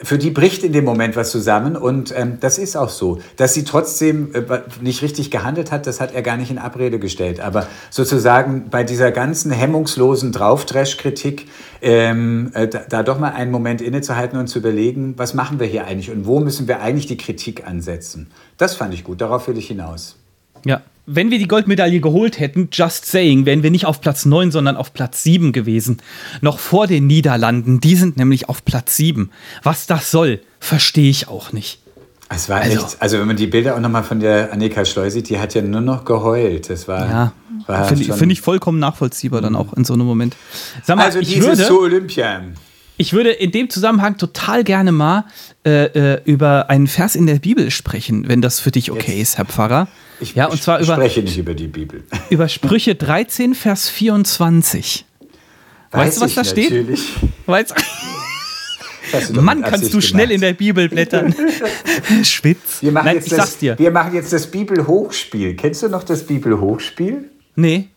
[0.04, 3.18] Für die bricht in dem Moment was zusammen und ähm, das ist auch so.
[3.36, 4.42] Dass sie trotzdem äh,
[4.80, 7.40] nicht richtig gehandelt hat, das hat er gar nicht in Abrede gestellt.
[7.40, 11.48] Aber sozusagen bei dieser ganzen hemmungslosen Drauftrash-Kritik
[11.82, 15.66] ähm, äh, da, da doch mal einen Moment innezuhalten und zu überlegen, was machen wir
[15.66, 18.30] hier eigentlich und wo müssen wir eigentlich die Kritik ansetzen.
[18.56, 20.16] Das fand ich gut, darauf will ich hinaus.
[20.64, 20.82] Ja.
[21.04, 24.76] Wenn wir die Goldmedaille geholt hätten, just saying, wären wir nicht auf Platz 9, sondern
[24.76, 25.98] auf Platz 7 gewesen.
[26.40, 29.30] Noch vor den Niederlanden, die sind nämlich auf Platz 7.
[29.64, 31.80] Was das soll, verstehe ich auch nicht.
[32.28, 35.10] Es war Also- echt, also wenn man die Bilder auch nochmal von der Annika Schleu
[35.10, 36.70] sieht, die hat ja nur noch geheult.
[36.70, 37.32] Das war, Ja,
[37.66, 40.36] war finde find ich vollkommen nachvollziehbar dann auch in so einem Moment.
[40.84, 42.42] Sag mal, Also ich dieses würde, zu Olympia.
[42.96, 45.24] Ich würde in dem Zusammenhang total gerne mal
[45.66, 49.30] äh, äh, über einen Vers in der Bibel sprechen, wenn das für dich okay Jetzt.
[49.32, 49.88] ist, Herr Pfarrer.
[50.22, 52.04] Ich, ja, und zwar über, spreche nicht über die Bibel.
[52.30, 55.04] über Sprüche 13, Vers 24.
[55.90, 56.70] Weißt du, was da steht?
[56.70, 57.02] natürlich.
[57.46, 57.74] Weißt,
[59.32, 60.34] Mann, kannst Absicht du schnell gemacht.
[60.34, 61.34] in der Bibel blättern.
[62.22, 62.80] Schwitz.
[62.80, 63.78] Wir machen, Nein, jetzt ich das, sag's dir.
[63.78, 65.54] wir machen jetzt das Bibelhochspiel.
[65.56, 67.30] Kennst du noch das Bibelhochspiel?
[67.56, 67.88] Nee.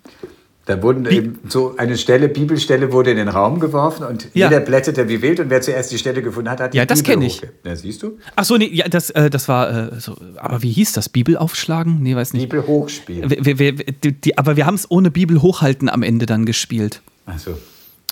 [0.66, 4.48] Da wurden eben so eine Stelle, Bibelstelle wurde in den Raum geworfen und Ja.
[4.50, 7.04] jeder blätterte wie wild und wer zuerst die Stelle gefunden hat, hat die Ja, das
[7.04, 7.42] Bibel kenn ich.
[7.64, 8.18] Na, siehst du?
[8.36, 10.18] Ach so, nee, ja, das, äh, das war äh, so.
[10.38, 11.08] Aber wie hieß das?
[11.08, 12.02] Bibel aufschlagen?
[12.02, 12.50] Nee, weiß nicht.
[12.50, 13.30] Bibelhochspiel.
[13.30, 16.48] Wir, wir, wir, die, die, aber wir haben es ohne Bibel hochhalten am Ende dann
[16.48, 17.02] gespielt.
[17.28, 17.60] Also,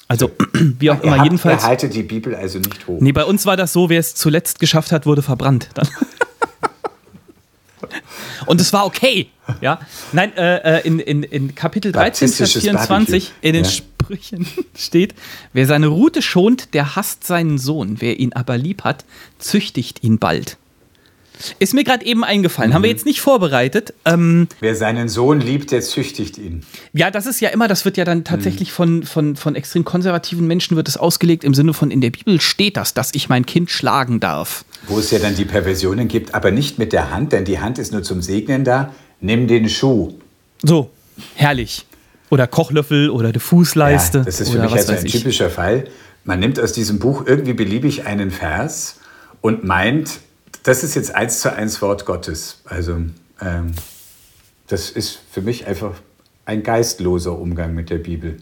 [0.07, 0.29] Also,
[0.79, 1.63] wie auch ihr, immer, habt, jedenfalls.
[1.63, 2.99] ihr haltet die Bibel also nicht hoch.
[3.01, 5.69] Nee, bei uns war das so, wer es zuletzt geschafft hat, wurde verbrannt.
[5.73, 5.87] Dann.
[8.45, 9.29] Und es war okay.
[9.61, 9.79] Ja?
[10.11, 13.47] Nein, äh, äh, in, in, in Kapitel 13, Vers Baptistisches 24 Barbecue.
[13.47, 13.69] in den Ja.
[13.69, 15.15] Sprüchen steht:
[15.53, 17.97] Wer seine Rute schont, der hasst seinen Sohn.
[17.99, 19.05] Wer ihn aber lieb hat,
[19.39, 20.57] züchtigt ihn bald.
[21.57, 22.73] Ist mir gerade eben eingefallen.
[22.75, 23.93] Haben wir jetzt nicht vorbereitet.
[24.05, 26.61] Ähm, Wer seinen Sohn liebt, der züchtigt ihn.
[26.93, 28.73] ja, das ist ja immer, das wird ja dann tatsächlich Mhm.
[28.73, 32.39] von, von, von extrem konservativen Menschen wird es ausgelegt im Sinne von, in der Bibel
[32.39, 34.63] steht das, dass ich mein Kind schlagen darf.
[34.87, 37.79] Wo es ja dann die Perversionen gibt, aber nicht mit der Hand, denn die Hand
[37.79, 38.93] ist nur zum Segnen da.
[39.23, 40.11] Nimm den Schuh.
[40.63, 40.89] So,
[41.35, 41.85] herrlich.
[42.29, 44.17] Oder Kochlöffel oder die Fußleiste.
[44.17, 45.13] Ja, das ist für mich also ein ich.
[45.13, 45.85] typischer Fall.
[46.25, 48.99] Man nimmt aus diesem Buch irgendwie beliebig einen Vers
[49.39, 50.19] und meint,
[50.63, 52.59] das ist jetzt eins zu eins Wort Gottes.
[52.65, 52.97] Also
[53.39, 53.71] ähm,
[54.67, 55.93] das ist für mich einfach
[56.45, 58.37] ein geistloser Umgang mit der Bibel.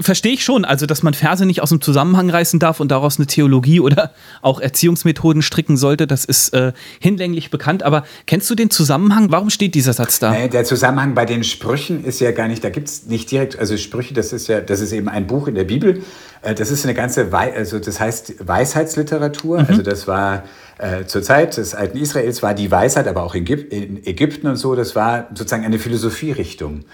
[0.00, 3.18] Verstehe ich schon, also dass man Verse nicht aus dem Zusammenhang reißen darf und daraus
[3.18, 7.82] eine Theologie oder auch Erziehungsmethoden stricken sollte, das ist äh, hinlänglich bekannt.
[7.82, 9.30] Aber kennst du den Zusammenhang?
[9.30, 10.32] Warum steht dieser Satz da?
[10.32, 13.58] Nee, der Zusammenhang bei den Sprüchen ist ja gar nicht, da gibt es nicht direkt,
[13.58, 16.02] also Sprüche, das ist ja, das ist eben ein Buch in der Bibel.
[16.42, 19.64] Äh, Das ist eine ganze, Wei also das heißt Weisheitsliteratur.
[19.68, 20.44] Also das war
[20.78, 24.74] äh, zur Zeit des alten Israels war die Weisheit, aber auch in Ägypten und so,
[24.74, 26.84] das war sozusagen eine Philosophierichtung.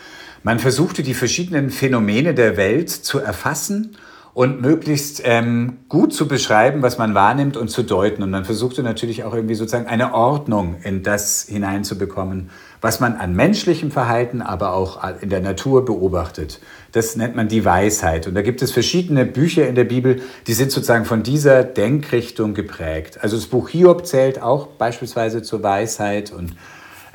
[0.46, 3.96] Man versuchte die verschiedenen Phänomene der Welt zu erfassen
[4.32, 8.22] und möglichst ähm, gut zu beschreiben, was man wahrnimmt und zu deuten.
[8.22, 13.34] Und man versuchte natürlich auch irgendwie sozusagen eine Ordnung in das hineinzubekommen, was man an
[13.34, 16.60] menschlichem Verhalten, aber auch in der Natur beobachtet.
[16.92, 18.28] Das nennt man die Weisheit.
[18.28, 22.54] Und da gibt es verschiedene Bücher in der Bibel, die sind sozusagen von dieser Denkrichtung
[22.54, 23.18] geprägt.
[23.20, 26.52] Also das Buch Hiob zählt auch beispielsweise zur Weisheit und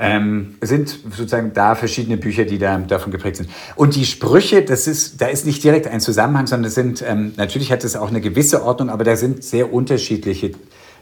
[0.01, 3.49] ähm, sind sozusagen da verschiedene Bücher, die da davon geprägt sind.
[3.75, 7.33] Und die Sprüche, das ist, da ist nicht direkt ein Zusammenhang, sondern es sind, ähm,
[7.37, 10.53] natürlich hat es auch eine gewisse Ordnung, aber da sind sehr unterschiedliche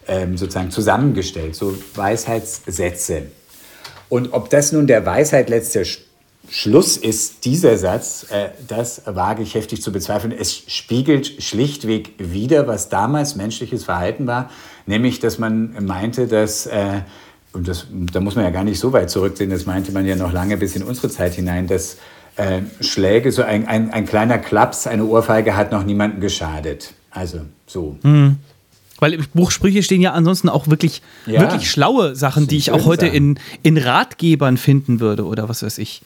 [0.06, 3.28] ähm, sozusagen zusammengestellt, so Weisheitssätze.
[4.10, 6.00] Und ob das nun der Weisheit letzter Sch
[6.52, 10.34] Schluss ist, dieser Satz, äh, das wage ich heftig zu bezweifeln.
[10.34, 14.50] Es spiegelt schlichtweg wider, was damals menschliches Verhalten war,
[14.88, 17.02] nämlich, dass man meinte, dass äh,
[17.54, 20.16] und das, da muss man ja gar nicht so weit zurücksehen, das meinte man ja
[20.16, 21.98] noch lange bis in unsere Zeit hinein, dass
[22.36, 26.94] äh, Schläge, so ein, ein, ein kleiner Klaps, eine Ohrfeige hat noch niemandem geschadet.
[27.12, 27.98] Also so.
[29.00, 31.42] Weil im Buch Sprüche stehen ja ansonsten auch wirklich, Ja.
[31.42, 33.16] wirklich schlaue Sachen, die ich auch heute Sachen.
[33.16, 36.02] in, in Ratgebern finden würde oder was weiß ich.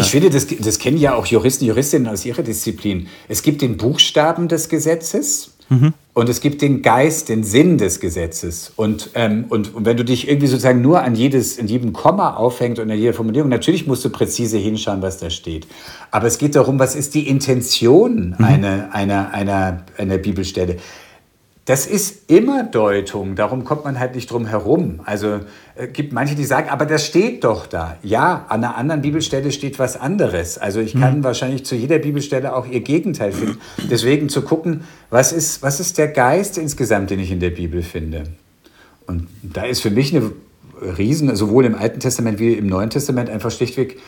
[0.00, 3.06] Ich finde, das, das kennen ja auch Juristen, Juristinnen aus ihrer Disziplin.
[3.28, 5.52] Es gibt den Buchstaben des Gesetzes
[6.14, 8.72] und es gibt den Geist, den Sinn des Gesetzes.
[8.76, 12.34] Und, ähm, und, und wenn du dich irgendwie sozusagen nur an jedes, in jedem Komma
[12.34, 15.66] aufhängt und an jeder Formulierung, natürlich musst du präzise hinschauen, was da steht.
[16.12, 20.76] Aber es geht darum, was ist die Intention einer, einer, einer, einer Bibelstelle.
[21.64, 25.00] Das ist immer Deutung, darum kommt man halt nicht drum herum.
[25.06, 25.40] Also
[25.92, 27.96] gibt manche, die sagen, aber das steht doch da.
[28.02, 30.56] Ja, an einer anderen Bibelstelle steht was anderes.
[30.56, 33.58] Also ich kann wahrscheinlich zu jeder Bibelstelle auch ihr Gegenteil finden.
[33.90, 37.82] Deswegen zu gucken, was ist, was ist der Geist insgesamt, den ich in der Bibel
[37.82, 38.24] finde.
[39.06, 40.30] Und da ist für mich eine
[40.96, 43.98] Riesen, sowohl im Alten Testament wie im Neuen Testament, einfach schlichtweg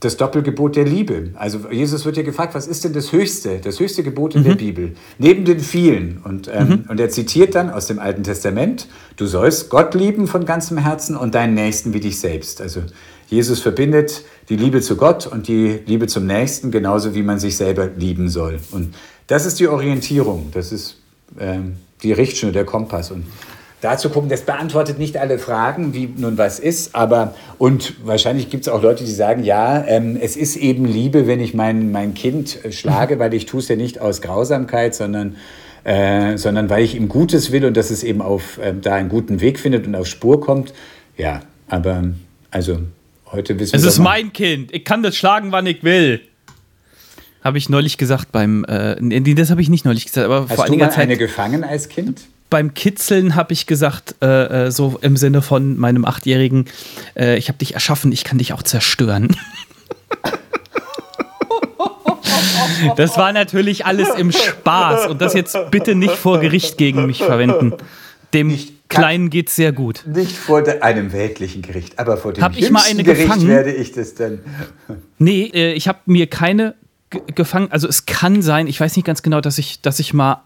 [0.00, 1.30] das Doppelgebot der Liebe.
[1.34, 4.54] Also Jesus wird ja gefragt, was ist denn das höchste, das höchste Gebot in der
[4.54, 4.94] Bibel?
[5.18, 6.18] Neben den vielen.
[6.22, 10.44] Und, ähm, und er zitiert dann aus dem Alten Testament, du sollst Gott lieben von
[10.44, 12.60] ganzem Herzen und deinen Nächsten wie dich selbst.
[12.60, 12.82] Also
[13.28, 17.56] Jesus verbindet die Liebe zu Gott und die Liebe zum Nächsten genauso, wie man sich
[17.56, 18.60] selber lieben soll.
[18.70, 18.94] Und
[19.26, 20.96] das ist die Orientierung, das ist
[21.38, 23.10] ähm, die Richtschnur, der Kompass.
[23.10, 23.24] Und
[23.80, 28.62] dazu gucken, das beantwortet nicht alle Fragen, wie nun was ist, aber und wahrscheinlich gibt
[28.66, 32.14] es auch Leute, die sagen, ja, ähm, es ist eben Liebe, wenn ich mein, mein
[32.14, 35.36] Kind äh, schlage, weil ich tue es ja nicht aus Grausamkeit, sondern,
[35.84, 39.08] äh, sondern weil ich ihm Gutes will und dass es eben auf, äh, da einen
[39.08, 40.72] guten Weg findet und auf Spur kommt.
[41.16, 42.04] Ja, aber
[42.50, 42.80] also
[43.30, 44.74] heute wissen Es wir ist doch mal- mein Kind.
[44.74, 46.20] Ich kann das schlagen, wann ich will.
[47.44, 50.56] Habe ich neulich gesagt beim, äh, nee, das habe ich nicht neulich gesagt, aber Hast
[50.56, 51.02] vor du einiger mal Zeit.
[51.04, 52.22] eine gefangen als Kind?
[52.50, 56.66] Beim Kitzeln habe ich gesagt, äh, äh, so im Sinne von meinem Achtjährigen,
[57.16, 59.36] äh, ich habe dich erschaffen, ich kann dich auch zerstören.
[62.96, 67.18] Das war natürlich alles im Spaß und das jetzt bitte nicht vor Gericht gegen mich
[67.18, 67.74] verwenden.
[68.34, 68.56] Dem
[68.88, 70.02] Kleinen geht's sehr gut.
[70.06, 73.48] Nicht vor einem weltlichen Gericht, aber vor dem Hab ich mal eine Gericht gefangen?
[73.48, 74.38] werde ich das dann.
[75.18, 76.74] Nee, äh, ich habe mir keine
[77.10, 77.68] ge- gefangen.
[77.70, 80.42] Also es kann sein, ich weiß nicht ganz genau, dass ich, dass ich mal.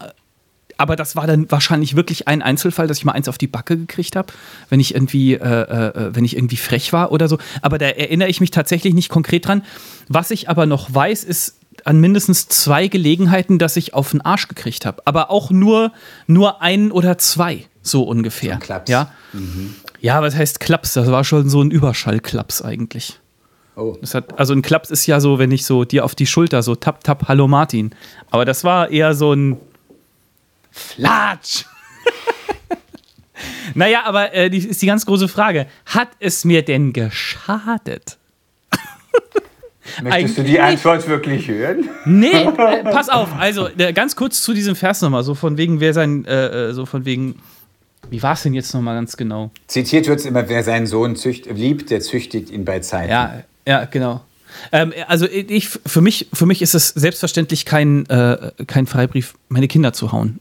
[0.73, 3.47] Äh, Aber das war dann wahrscheinlich wirklich ein Einzelfall, dass ich mal eins auf die
[3.47, 4.33] Backe gekriegt habe,
[4.69, 7.39] wenn ich irgendwie, äh, äh, wenn ich irgendwie frech war oder so.
[7.61, 9.63] Aber da erinnere ich mich tatsächlich nicht konkret dran.
[10.09, 14.49] Was ich aber noch weiß, ist an mindestens zwei Gelegenheiten, dass ich auf den Arsch
[14.49, 15.03] gekriegt habe.
[15.07, 15.93] Aber auch nur,
[16.27, 18.57] nur ein oder zwei, so ungefähr.
[18.59, 18.91] Klaps.
[18.91, 19.11] Ja.
[20.01, 20.93] Ja, was heißt Klaps?
[20.95, 23.19] Das war schon so ein Überschallklaps eigentlich.
[23.75, 23.97] Oh.
[24.13, 26.75] Hat, also ein Klaps ist ja so, wenn ich so dir auf die Schulter so
[26.75, 27.95] tap, tap, hallo Martin.
[28.31, 29.57] Aber das war eher so ein
[30.73, 31.65] Flatsch.
[33.75, 35.67] naja, aber äh, die, ist die ganz große Frage.
[35.87, 38.19] Hat es mir denn geschadet?
[40.03, 41.89] Möchtest du Eigentlich die Antwort wirklich hören?
[42.05, 42.53] Nee, äh,
[42.85, 43.29] pass auf.
[43.39, 45.23] Also äh, ganz kurz zu diesem Vers nochmal.
[45.23, 47.37] So von wegen, wer sein, äh, äh, so von wegen,
[48.11, 49.51] wie war es denn jetzt nochmal ganz genau?
[49.67, 53.11] Zitiert wird es immer, wer seinen Sohn zücht, liebt, der züchtigt ihn bei Zeiten.
[53.11, 54.23] Ja, ja, genau.
[54.71, 59.69] Ähm, also ich, für mich, für mich ist es selbstverständlich kein, äh, kein Freibrief, meine
[59.69, 60.41] Kinder zu hauen.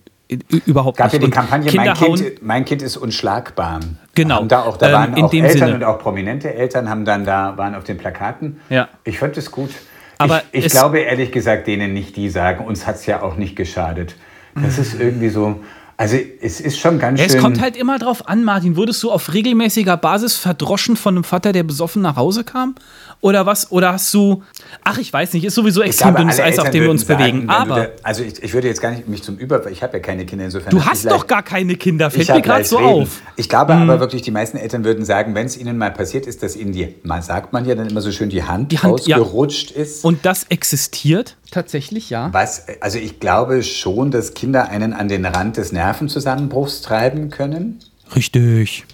[0.65, 1.21] Überhaupt gab ja nicht.
[1.23, 3.81] die Und Kampagne Kinder mein kind, mein kind ist unschlagbar.
[4.15, 4.35] Genau.
[4.35, 5.75] Haben da auch, da Ähm, waren in auch Eltern Sinne.
[5.75, 8.61] und auch prominente Eltern haben dann da, waren auf den Plakaten.
[8.69, 8.87] Ja.
[9.03, 9.71] Ich fand es gut.
[10.17, 13.35] Aber ich ich glaube ehrlich gesagt denen nicht, die sagen, uns hat es ja auch
[13.35, 14.15] nicht geschadet.
[14.55, 15.61] Das ist irgendwie so,
[16.01, 17.35] also es ist schon ganz Ja, schön.
[17.37, 18.75] es kommt halt immer drauf an, Martin.
[18.75, 22.73] Wurdest du auf regelmäßiger Basis verdroschen von einem Vater, der besoffen nach Hause kam?
[23.19, 23.71] Oder was?
[23.71, 24.41] Oder hast du.
[24.83, 27.19] Ach, ich weiß nicht, ist sowieso extrem glaube, dünnes Eis, auf dem wir uns sagen,
[27.19, 27.49] bewegen.
[27.51, 29.69] Aber Da, also ich, ich würde jetzt gar nicht mich zum Über...
[29.69, 30.71] Ich habe ja keine Kinder, insofern...
[30.71, 33.03] du hast doch gar keine Kinder, fällt Ich mir gerade so reden.
[33.03, 33.21] auf.
[33.35, 36.41] Ich glaube aber wirklich, die meisten Eltern würden sagen, wenn es ihnen mal passiert ist,
[36.41, 39.05] dass ihnen die, mal sagt man ja dann immer so schön, die Hand, Die Hand,
[39.05, 39.17] ja.
[39.17, 40.03] ausgerutscht ist.
[40.03, 42.29] Und das existiert tatsächlich, ja.
[42.31, 47.79] Was, also ich glaube schon, dass Kinder einen an den Rand des Nervenzusammenbruchs treiben können.
[48.15, 48.85] Richtig.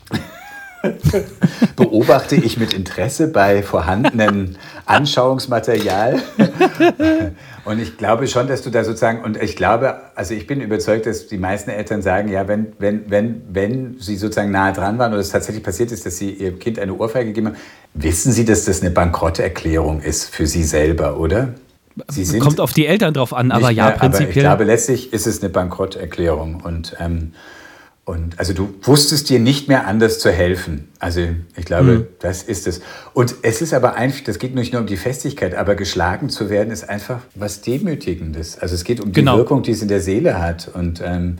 [1.75, 6.21] Beobachte ich mit Interesse bei vorhandenen Anschauungsmaterial.
[7.65, 11.05] Und ich glaube schon, dass du da sozusagen, und ich glaube, also ich bin überzeugt,
[11.05, 15.12] dass die meisten Eltern sagen, ja, wenn, wenn, wenn, wenn sie sozusagen nahe dran waren
[15.12, 17.57] oder es tatsächlich passiert ist, dass sie ihr Kind eine Ohrfeige gegeben haben,
[17.93, 21.55] wissen sie, dass das eine Bankrotterklärung ist für sie selber, oder?
[22.10, 24.43] Sind Kommt auf die Eltern drauf an, aber ja, mehr, Aber ich prinzipiell.
[24.43, 26.62] glaube, letztlich ist es eine Bankrotterklärung.
[26.63, 27.33] Und, ähm,
[28.05, 30.88] und also du wusstest dir nicht mehr anders zu helfen.
[30.99, 31.21] Also
[31.55, 32.07] ich glaube, Mhm.
[32.19, 32.81] das ist es.
[33.13, 36.49] Und es ist aber einfach, das geht nicht nur um die Festigkeit, aber geschlagen zu
[36.49, 38.57] werden ist einfach was Demütigendes.
[38.60, 39.38] Also es geht um die Genau.
[39.38, 40.69] Wirkung, die es in der Seele hat.
[40.73, 41.38] Und, ähm,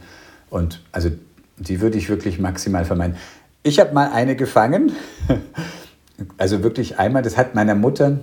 [0.50, 1.10] und also
[1.58, 3.16] die würde ich wirklich maximal vermeiden.
[3.64, 4.92] Ich habe mal eine gefangen.
[6.38, 8.18] Also wirklich einmal, das hat meiner Mutter,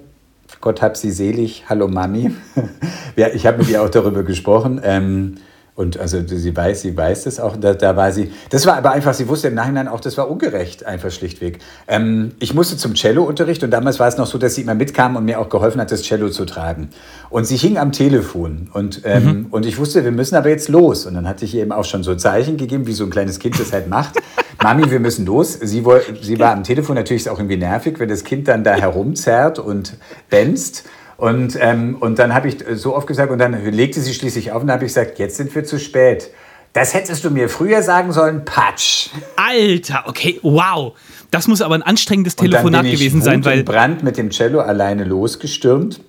[0.60, 2.34] Gott hab sie selig, hallo Mami.
[3.16, 4.80] ja, ich habe mit ihr auch darüber gesprochen.
[4.82, 5.36] Ähm,
[5.76, 7.56] und also sie weiß, sie weiß das auch.
[7.56, 8.30] Da, da war sie.
[8.50, 11.58] Das war aber einfach, sie wusste im Nachhinein auch, das war ungerecht, einfach schlichtweg.
[11.88, 15.16] Ähm, ich musste zum Cello-Unterricht und damals war es noch so, dass sie immer mitkam
[15.16, 16.90] und mir auch geholfen hat, das Cello zu tragen.
[17.28, 21.06] Und sie hing am Telefon und, ähm, und ich wusste, wir müssen aber jetzt los.
[21.06, 23.40] Und dann hatte ich ihr eben auch schon so Zeichen gegeben, wie so ein kleines
[23.40, 24.14] Kind das halt macht.
[24.62, 25.54] Mami, wir müssen los.
[25.60, 28.46] Sie, woll- sie war am Telefon, natürlich ist es auch irgendwie nervig, wenn das Kind
[28.46, 29.94] dann da herumzerrt und
[30.30, 30.84] benzt.
[31.16, 34.62] Und, ähm, und dann habe ich so oft gesagt, und dann legte sie schließlich auf
[34.62, 36.30] und habe ich gesagt, jetzt sind wir zu spät.
[36.72, 39.10] Das hättest du mir früher sagen sollen, Patsch.
[39.36, 40.94] Alter, okay, wow.
[41.30, 44.30] Das muss aber ein anstrengendes Telefonat ich gewesen sein, Wut weil und Brand mit dem
[44.30, 46.00] Cello alleine losgestürmt.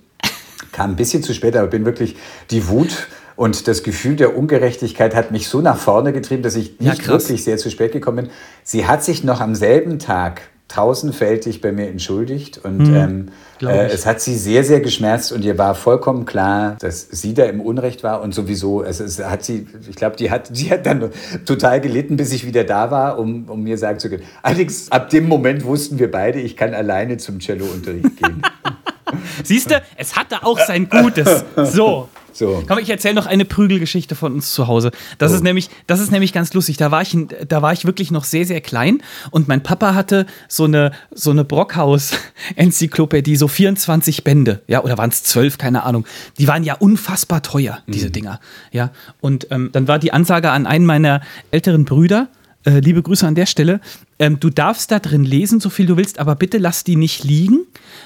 [0.72, 2.16] Kam ein bisschen zu spät, aber bin wirklich
[2.50, 6.74] die Wut und das Gefühl der Ungerechtigkeit hat mich so nach vorne getrieben, dass ich
[6.80, 7.24] Ja, nicht krass.
[7.28, 8.30] wirklich sehr zu spät gekommen bin.
[8.64, 13.26] Sie hat sich noch am selben Tag tausendfältig bei mir entschuldigt und ähm,
[13.58, 17.34] glaub äh, es hat sie sehr, sehr geschmerzt und ihr war vollkommen klar, dass sie
[17.34, 20.70] da im Unrecht war und sowieso, also es hat sie, ich glaube, die hat, die
[20.70, 21.10] hat dann
[21.44, 24.24] total gelitten, bis ich wieder da war, um, um mir sagen zu können.
[24.42, 28.42] Allerdings, ab dem Moment wussten wir beide, ich kann alleine zum Cello-Unterricht gehen.
[29.44, 31.44] Siehst du, es hatte auch sein Gutes.
[31.56, 32.08] So.
[32.36, 32.62] So.
[32.68, 34.90] Komm, ich erzähle noch eine Prügelgeschichte von uns zu Hause.
[35.18, 35.36] Das, Oh.
[35.36, 36.76] ist nämlich, das ist nämlich ganz lustig.
[36.76, 37.16] Da war, ich,
[37.48, 41.30] da war ich wirklich noch sehr, sehr klein und mein Papa hatte so eine, so
[41.30, 44.62] eine Brockhaus-Enzyklopädie, so 24 Bände.
[44.66, 46.06] Ja, oder waren es 12, keine Ahnung.
[46.38, 47.92] Die waren ja unfassbar teuer, Mhm.
[47.92, 48.40] diese Dinger.
[48.72, 51.20] Ja, und ähm, dann war die Ansage an einen meiner
[51.50, 52.28] älteren Brüder,
[52.64, 53.80] äh, liebe Grüße an der Stelle,
[54.18, 57.24] ähm, du darfst da drin lesen, so viel du willst, aber bitte lass die nicht
[57.24, 57.60] liegen,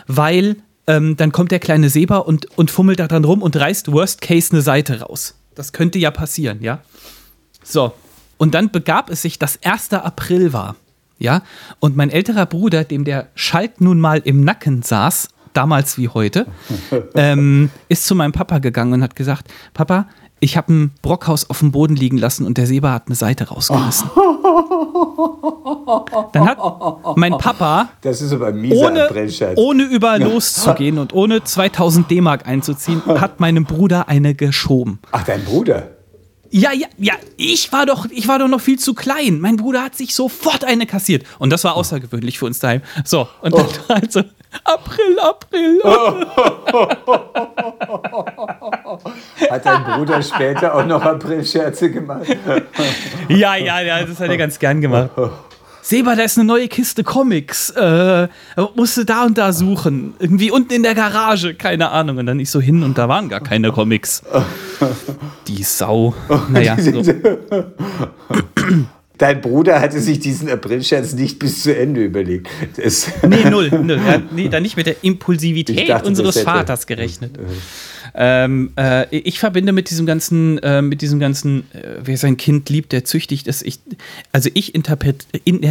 [0.07, 3.93] weil ähm, dann kommt der kleine Seba und, und fummelt da dran rum und reißt
[3.93, 5.35] worst case eine Seite raus.
[5.55, 6.81] Das könnte ja passieren, ja.
[7.63, 7.93] So.
[8.39, 9.93] Und dann begab es sich, dass 1.
[9.93, 10.77] April war.
[11.19, 11.43] Ja.
[11.79, 16.47] Und mein älterer Bruder, dem der Schalk nun mal im Nacken saß, damals wie heute,
[17.15, 20.09] ähm, ist zu meinem Papa gegangen und hat gesagt: Papa,
[20.41, 23.49] ich habe ein Brockhaus auf dem Boden liegen lassen und der Seba hat eine Seite
[23.49, 24.11] rausgerissen.
[26.33, 26.59] Dann hat
[27.17, 29.09] mein Papa, Das ist aber ein mieser ohne,
[29.57, 34.99] ohne über loszugehen und ohne 2000 D-Mark einzuziehen, hat meinem Bruder eine geschoben.
[35.13, 35.89] Ach, dein Bruder.
[36.53, 39.39] Ja, ja, ja, ich war doch, ich war doch noch viel zu klein.
[39.41, 41.25] Mein Bruder hat sich sofort eine kassiert.
[41.39, 42.83] Und das war außergewöhnlich für uns daheim.
[43.05, 43.93] So, und dann Oh.
[43.95, 44.23] also,
[44.65, 45.81] April, April.
[49.51, 52.27] Hat dein Bruder später auch noch Aprilscherze gemacht?
[53.29, 55.11] Ja, ja, ja, das hat er ganz gern gemacht.
[55.83, 57.71] Seba, da ist eine neue Kiste Comics.
[57.71, 58.29] Äh,
[58.75, 60.15] musste da und da suchen.
[60.19, 62.19] Irgendwie unten in der Garage, keine Ahnung.
[62.19, 64.23] Und dann ich so hin und da waren gar keine Comics.
[65.49, 66.15] Die Sau.
[66.51, 67.03] Naja, so.
[69.21, 72.49] Dein Bruder hatte sich diesen Aprilscherz nicht bis zu Ende überlegt.
[72.83, 73.69] Das, Nee, null.
[73.71, 74.01] null.
[74.07, 77.39] Er hat nee, da nicht mit der Impulsivität dachte, unseres Vaters gerechnet.
[78.15, 82.69] Ähm, äh, ich verbinde mit diesem ganzen, äh, mit diesem ganzen, äh, wer sein Kind
[82.69, 83.63] liebt, der züchtigt ist.
[83.63, 83.81] Ich,
[84.33, 85.63] also ich, interpret, in,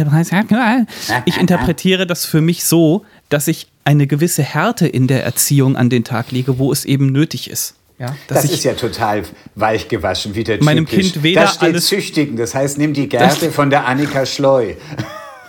[1.26, 5.90] ich interpretiere das für mich so, dass ich eine gewisse Härte in der Erziehung an
[5.90, 7.74] den Tag lege, wo es eben nötig ist.
[7.98, 9.24] Ja, das ist ja total
[9.56, 11.12] weich gewaschen, wie der Meinem typisch.
[11.12, 14.72] Kind weder Da steht alles- züchtigen, das heißt, nimm die Gerte von der Annika Schleu.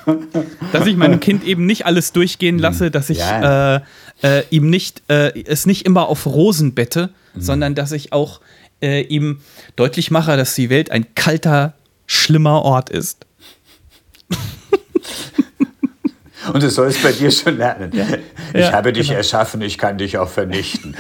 [0.74, 3.76] dass ich meinem Kind eben nicht alles durchgehen lasse, dass ich Ja.
[3.78, 3.82] äh,
[4.24, 8.42] äh, ihm nicht äh, es nicht immer auf Rosen bette, sondern dass ich auch
[8.82, 9.40] äh, ihm
[9.76, 11.74] deutlich mache, dass die Welt ein kalter,
[12.08, 13.26] schlimmer Ort ist.
[16.54, 17.92] Und du sollst bei dir schon lernen.
[18.54, 19.18] Ich Ja, habe dich genau.
[19.20, 20.96] erschaffen, ich kann dich auch vernichten.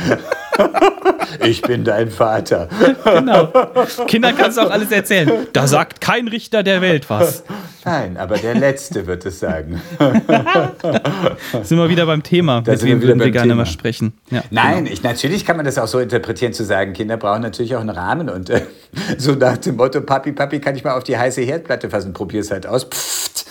[1.45, 2.69] ich bin dein Vater.
[3.03, 3.51] Genau.
[4.07, 5.47] Kindern kannst du auch alles erzählen.
[5.53, 7.43] Da sagt kein Richter der Welt was.
[7.83, 9.81] Nein, aber der Letzte wird es sagen.
[11.63, 12.61] Sind wir wieder beim Thema.
[12.61, 14.13] Da Mit wir wem wir beim gerne mal sprechen?
[14.29, 17.75] Ja, Nein, ich, natürlich kann man das auch so interpretieren, zu sagen, Kinder brauchen natürlich
[17.75, 18.29] auch einen Rahmen.
[18.29, 18.61] Und äh,
[19.17, 22.13] so nach dem Motto, Papi, Papi, kann ich mal auf die heiße Herdplatte fassen?
[22.13, 22.83] Probier's halt aus.
[22.83, 23.45] Pfft.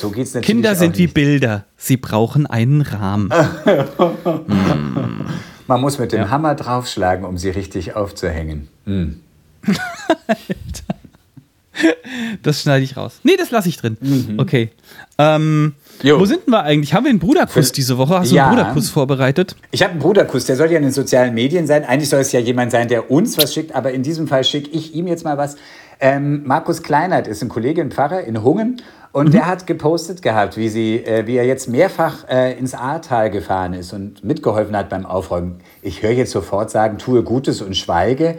[0.00, 1.06] So geht's natürlich Kinder sind wie.
[1.06, 1.64] Bilder.
[1.76, 3.28] Sie brauchen einen Rahmen.
[5.66, 8.68] Man muss mit dem Hammer draufschlagen, um sie richtig aufzuhängen.
[12.42, 13.20] Das schneide ich raus.
[13.22, 13.96] Nee, das lasse ich drin.
[14.38, 14.70] Okay.
[15.18, 16.18] Ähm, Mhm.
[16.18, 16.94] Wo sind wir eigentlich?
[16.94, 18.20] Haben wir einen Bruderkuss diese Woche?
[18.20, 18.46] Hast du Ja.
[18.48, 19.54] einen Bruderkuss vorbereitet?
[19.70, 21.84] Ich habe einen Bruderkuss, der soll ja in den sozialen Medien sein.
[21.84, 24.70] Eigentlich soll es ja jemand sein, der uns was schickt, aber in diesem Fall schicke
[24.70, 25.56] ich ihm jetzt mal was.
[26.00, 28.80] Ähm, Markus Kleinert ist ein Kollege, ein Pfarrer in Hungen
[29.12, 33.30] und der hat gepostet gehabt, wie, sie, äh, wie er jetzt mehrfach äh, ins Ahrtal
[33.30, 35.60] gefahren ist und mitgeholfen hat beim Aufräumen.
[35.82, 38.38] Ich höre jetzt sofort sagen, tue Gutes und schweige.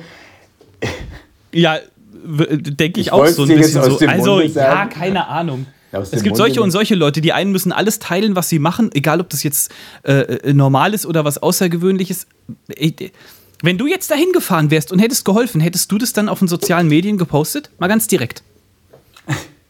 [1.51, 1.77] Ja,
[2.13, 3.97] denke ich, Ich auch so ein bisschen so.
[4.07, 4.89] Also, Munde ja, sagen.
[4.89, 5.65] keine Ahnung.
[5.91, 7.19] Aus Es gibt Munde solche und solche Leute.
[7.19, 9.71] Die einen müssen alles teilen, was sie machen, egal ob das jetzt
[10.03, 12.27] äh, äh, normal ist oder was Außergewöhnliches.
[12.69, 13.11] Ich-
[13.61, 16.47] Wenn du jetzt dahin gefahren wärst und hättest geholfen, hättest du das dann auf den
[16.47, 17.69] sozialen Medien gepostet?
[17.79, 18.41] Mal ganz direkt.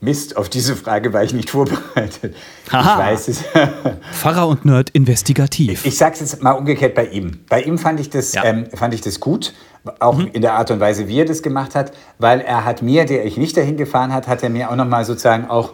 [0.04, 2.36] Mist, auf diese Frage war ich nicht vorbereitet.
[2.72, 2.94] Haha.
[2.94, 3.44] Ich weiß es.
[4.14, 5.86] Pfarrer und Nerd investigativ.
[5.86, 7.42] Ich sag's jetzt mal umgekehrt bei ihm.
[7.48, 8.44] Bei ihm fand ich das, Ja.
[8.44, 9.54] ähm, fand ich das gut,
[10.00, 13.06] auch in der Art und Weise, wie er das gemacht hat, weil er hat mir,
[13.06, 15.74] der ich nicht dahin gefahren hat, hat er mir auch noch mal sozusagen auch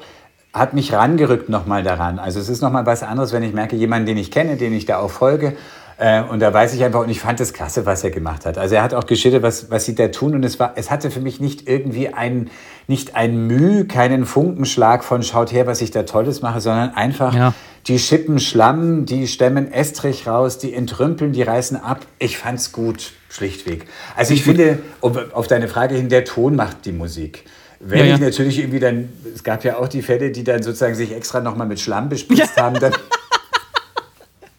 [0.53, 2.17] hat mich rangerückt noch mal daran.
[2.19, 4.73] Also es ist noch mal was anderes, wenn ich merke, jemanden, den ich kenne, den
[4.73, 5.55] ich da auch folge.
[5.99, 8.57] Äh, und da weiß ich einfach, und ich fand das klasse, was er gemacht hat.
[8.57, 10.33] Also er hat auch geschildert, was, was sie da tun.
[10.35, 12.49] Und es war, es hatte für mich nicht irgendwie ein,
[12.87, 17.33] nicht ein Mühe, keinen Funkenschlag von schaut her, was ich da Tolles mache, sondern einfach
[17.35, 17.53] Ja.
[17.87, 22.05] die schippen Schlamm, die stemmen Estrich raus, die entrümpeln, die reißen ab.
[22.19, 23.85] Ich fand's gut, schlichtweg.
[24.15, 27.43] Also ich finde, um, auf deine Frage hin, der Ton macht die Musik.
[27.79, 28.15] Wenn Ja, ja.
[28.15, 31.41] ich natürlich irgendwie dann, es gab ja auch die Fälle, die dann sozusagen sich extra
[31.41, 32.93] nochmal mit Schlamm bespritzt haben, dann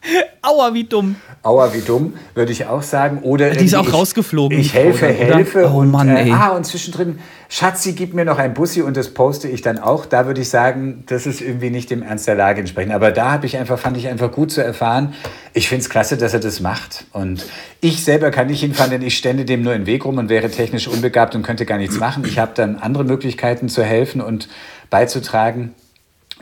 [0.42, 1.16] Aua, wie dumm.
[1.42, 3.18] Aua, wie dumm, würde ich auch sagen.
[3.22, 5.36] Oder Die ist auch rausgeflogen, Ich die Frau helfe, oder?
[5.36, 5.70] helfe.
[5.72, 7.18] Oh und, Mann, äh, ah, und zwischendrin,
[7.48, 10.06] Schatzi, gib mir noch ein Bussi und das poste ich dann auch.
[10.06, 12.92] Da würde ich sagen, das ist irgendwie nicht dem Ernst der Lage entsprechend.
[12.92, 15.14] Aber da habe ich einfach, fand ich einfach gut zu erfahren.
[15.54, 17.06] Ich finde es klasse, dass er das macht.
[17.12, 17.44] Und
[17.80, 20.50] ich selber kann nicht hinfahren, denn ich stände dem nur im Weg rum und wäre
[20.50, 22.24] technisch unbegabt und könnte gar nichts machen.
[22.26, 24.48] Ich habe dann andere Möglichkeiten zu helfen und
[24.90, 25.74] beizutragen.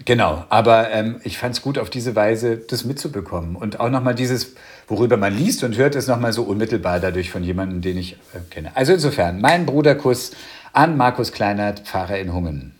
[0.05, 3.57] Genau, aber ähm, ich fand es gut, auf diese Weise das mitzubekommen.
[3.57, 4.55] Und auch nochmal dieses,
[4.89, 8.41] worüber man liest und hört, ist nochmal so unmittelbar dadurch von jemandem, den ich äh,
[8.51, 8.71] kenne.
[8.77, 10.33] Also insofern, mein Bruderkuss
[10.73, 12.73] an Markus Kleinert, Pfarrer in Hungen.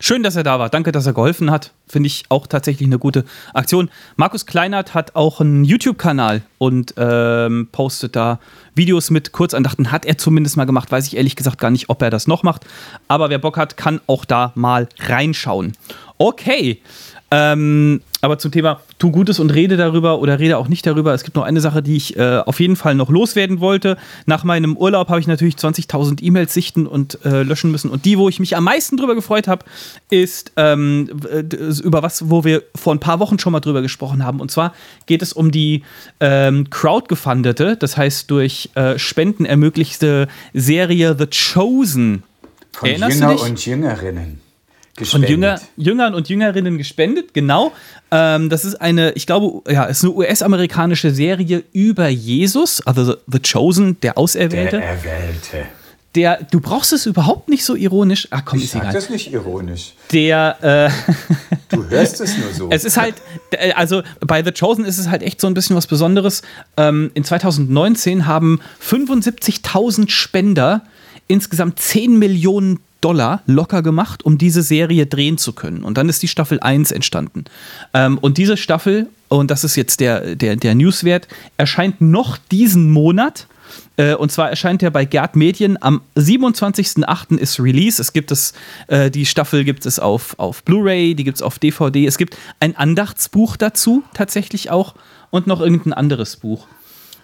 [0.00, 0.70] schön, dass er da war.
[0.70, 1.72] Danke, dass er geholfen hat.
[1.86, 3.90] Finde ich auch tatsächlich eine gute Aktion.
[4.16, 8.40] Markus Kleinert hat auch einen YouTube-Kanal und ähm, postet da
[8.74, 9.92] Videos mit Kurzandachten.
[9.92, 10.90] Hat er zumindest mal gemacht.
[10.90, 12.64] Weiß ich ehrlich gesagt gar nicht, ob er das noch macht.
[13.06, 15.72] Aber wer Bock hat, kann auch da mal reinschauen.
[16.18, 16.80] Okay.
[17.30, 21.12] Ähm, aber zum Thema tu Gutes und rede darüber oder rede auch nicht darüber.
[21.14, 23.96] Es gibt noch eine Sache, die ich äh, auf jeden Fall noch loswerden wollte.
[24.24, 27.90] Nach meinem Urlaub habe ich natürlich 20.000 E-Mails sichten und äh, löschen müssen.
[27.90, 29.64] Und die, wo ich mich am meisten drüber gefreut habe,
[30.10, 31.10] ist ähm,
[31.82, 34.40] über was, wo wir vor ein paar Wochen schon mal drüber gesprochen haben.
[34.40, 34.72] Und zwar
[35.06, 35.82] geht es um die
[36.20, 42.22] ähm, crowdgefundete, das heißt durch äh, Spenden ermöglichte Serie The Chosen.
[42.72, 44.43] Von Erinnerst Jünger und Jüngerinnen.
[44.96, 45.28] Gespendet.
[45.28, 47.72] Von Jünger, Jüngern und Jüngerinnen gespendet, genau.
[48.12, 53.40] Ähm, das ist eine, ich glaube, ja, ist eine US-amerikanische Serie über Jesus, also The
[53.40, 54.78] Chosen, der Auserwählte.
[54.78, 55.66] Der Erwählte.
[56.14, 58.28] Der, du brauchst es überhaupt nicht so ironisch.
[58.30, 58.92] Ach komm, ich ist egal.
[58.92, 59.94] das nicht ironisch.
[60.12, 61.14] Der, äh,
[61.68, 62.68] Du hörst es nur so.
[62.70, 63.16] es ist halt,
[63.50, 66.42] äh, also bei The Chosen ist es halt echt so ein bisschen was Besonderes.
[66.76, 70.82] Ähm, in 2019 haben 75.000 Spender
[71.26, 75.84] insgesamt 10 Millionen Dollar locker gemacht, um diese Serie drehen zu können.
[75.84, 77.44] Und dann ist die Staffel 1 entstanden.
[77.92, 81.28] Ähm, und diese Staffel, und das ist jetzt der, der, der Newswert,
[81.58, 83.46] erscheint noch diesen Monat.
[83.96, 87.36] Äh, und zwar erscheint er bei Gerd Medien am 27.08.
[87.36, 88.00] ist Release.
[88.00, 88.54] Es gibt es,
[88.86, 92.06] äh, die Staffel gibt es auf, auf Blu-ray, die gibt es auf DVD.
[92.06, 94.94] Es gibt ein Andachtsbuch dazu, tatsächlich auch,
[95.30, 96.66] und noch irgendein anderes Buch.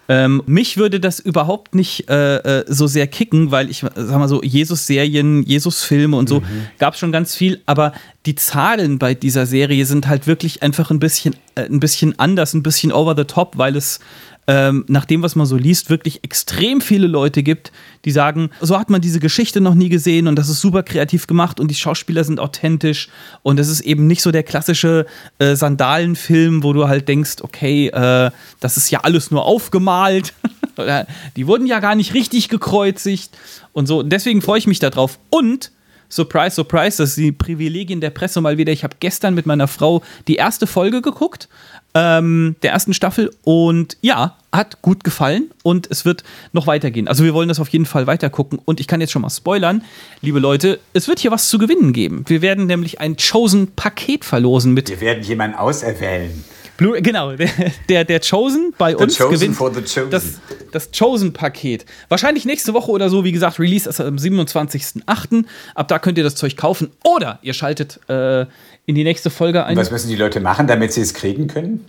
[0.09, 4.27] Ähm, mich würde das überhaupt nicht äh, äh, so sehr kicken, weil ich sag mal
[4.27, 6.67] so, Jesus-Serien, Jesus-Filme und so mhm.
[6.79, 7.93] gab es schon ganz viel, aber
[8.25, 12.53] die Zahlen bei dieser Serie sind halt wirklich einfach ein bisschen, äh, ein bisschen anders,
[12.53, 13.99] ein bisschen over the top, weil es
[14.47, 17.71] ähm, nach dem, was man so liest, wirklich extrem viele Leute gibt,
[18.05, 21.27] die sagen, so hat man diese Geschichte noch nie gesehen und das ist super kreativ
[21.27, 23.09] gemacht und die Schauspieler sind authentisch
[23.43, 25.05] und es ist eben nicht so der klassische
[25.37, 30.33] äh, Sandalenfilm, wo du halt denkst, okay, äh, das ist ja alles nur aufgemalt.
[31.35, 33.37] die wurden ja gar nicht richtig gekreuzigt
[33.73, 33.99] und so.
[33.99, 35.19] Und deswegen freue ich mich darauf.
[35.29, 35.71] Und
[36.11, 38.73] Surprise, surprise, das ist die Privilegien der Presse mal wieder.
[38.73, 41.47] Ich habe gestern mit meiner Frau die erste Folge geguckt
[41.93, 47.07] ähm, der ersten Staffel und ja, hat gut gefallen und es wird noch weitergehen.
[47.07, 49.29] Also wir wollen das auf jeden Fall weiter gucken und ich kann jetzt schon mal
[49.29, 49.83] spoilern,
[50.21, 52.23] liebe Leute, es wird hier was zu gewinnen geben.
[52.27, 54.89] Wir werden nämlich ein Chosen-Paket verlosen mit.
[54.89, 56.43] Wir werden jemanden auserwählen.
[56.81, 57.47] Blue, genau, der,
[57.89, 60.09] der, der Chosen bei the uns chosen gewinnt for the chosen.
[60.09, 60.39] das,
[60.71, 61.85] das Chosen-Paket.
[62.09, 65.45] Wahrscheinlich nächste Woche oder so, wie gesagt, Release ist am 27.08.
[65.75, 68.47] Ab da könnt ihr das Zeug kaufen oder ihr schaltet äh,
[68.85, 69.77] in die nächste Folge ein.
[69.77, 71.85] Und was müssen die Leute machen, damit sie es kriegen können?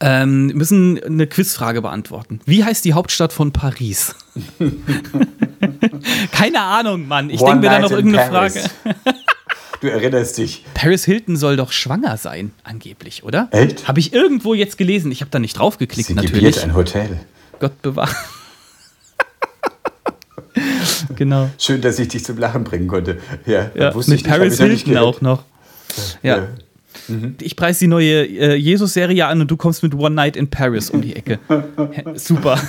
[0.00, 2.40] Ähm, müssen eine Quizfrage beantworten.
[2.44, 4.14] Wie heißt die Hauptstadt von Paris?
[6.32, 7.30] Keine Ahnung, Mann.
[7.30, 8.68] Ich denke mir da noch in irgendeine Paris.
[8.82, 8.96] Frage.
[9.80, 10.64] Du erinnerst dich.
[10.74, 13.48] Paris Hilton soll doch schwanger sein, angeblich, oder?
[13.50, 13.88] Echt?
[13.88, 15.10] Habe ich irgendwo jetzt gelesen.
[15.10, 16.62] Ich habe da nicht draufgeklickt, Sie natürlich.
[16.62, 17.18] ein Hotel.
[17.58, 18.14] Gott bewahre.
[21.16, 21.50] genau.
[21.58, 23.18] Schön, dass ich dich zum Lachen bringen konnte.
[23.44, 25.42] Ja, Ja, wusste mit ich Paris nicht Hilton auch noch.
[26.22, 26.36] Ja.
[26.36, 26.48] Ja.
[27.40, 30.90] Ich preise die neue äh, Jesus-Serie an und du kommst mit One Night in Paris
[30.90, 31.38] um die Ecke.
[32.14, 32.60] Super.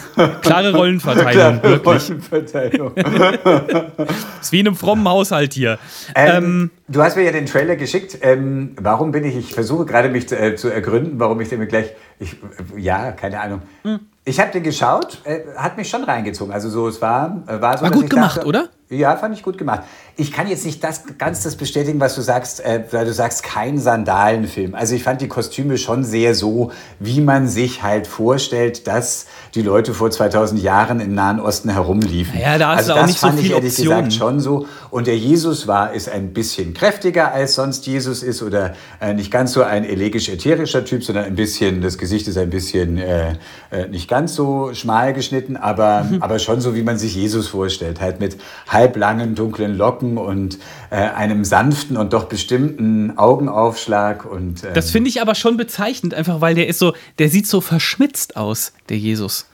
[0.42, 2.10] Klare Rollenverteilung, Klare wirklich.
[2.10, 2.96] Rollenverteilung.
[4.42, 5.78] Ist wie in einem frommen Haushalt hier.
[6.16, 8.18] Ähm, du hast mir ja den Trailer geschickt.
[8.22, 11.60] Ähm, warum bin ich, ich versuche gerade mich zu, äh, zu ergründen, warum ich den
[11.60, 13.62] mir gleich, ich, äh, ja, keine Ahnung.
[13.84, 14.00] Hm.
[14.26, 16.54] Ich habe den geschaut, äh, hat mich schon reingezogen.
[16.54, 18.70] Also so, es war, äh, war so, War gut gemacht, dachte, oder?
[18.90, 19.84] Ja, fand ich gut gemacht.
[20.16, 23.44] Ich kann jetzt nicht das, ganz das bestätigen, was du sagst, äh, weil du sagst,
[23.44, 24.76] kein Sandalenfilm.
[24.76, 29.26] Also ich fand die Kostüme schon sehr so, wie man sich halt vorstellt, dass
[29.56, 32.40] die Leute vor 2000 Jahren im Nahen Osten herumliefen.
[32.40, 34.06] Ja, da hast also du auch das nicht so fand ich viel ehrlich Optionen.
[34.06, 34.68] gesagt schon so.
[34.92, 39.32] Und der Jesus war, ist ein bisschen kräftiger als sonst Jesus ist oder äh, nicht
[39.32, 43.36] ganz so ein elegisch-ätherischer Typ, sondern ein bisschen, das Gesicht ist ein bisschen äh,
[43.72, 46.22] äh, nicht ganz so schmal geschnitten, aber, Mhm.
[46.22, 48.02] aber schon so, wie man sich Jesus vorstellt.
[48.02, 48.36] Halt mit
[48.68, 50.58] halblangen, dunklen Locken und
[50.90, 54.26] äh, einem sanften und doch bestimmten Augenaufschlag.
[54.26, 57.48] Und, ähm, Das finde ich aber schon bezeichnend, einfach weil der ist so, der sieht
[57.48, 59.46] so verschmitzt aus, der Jesus.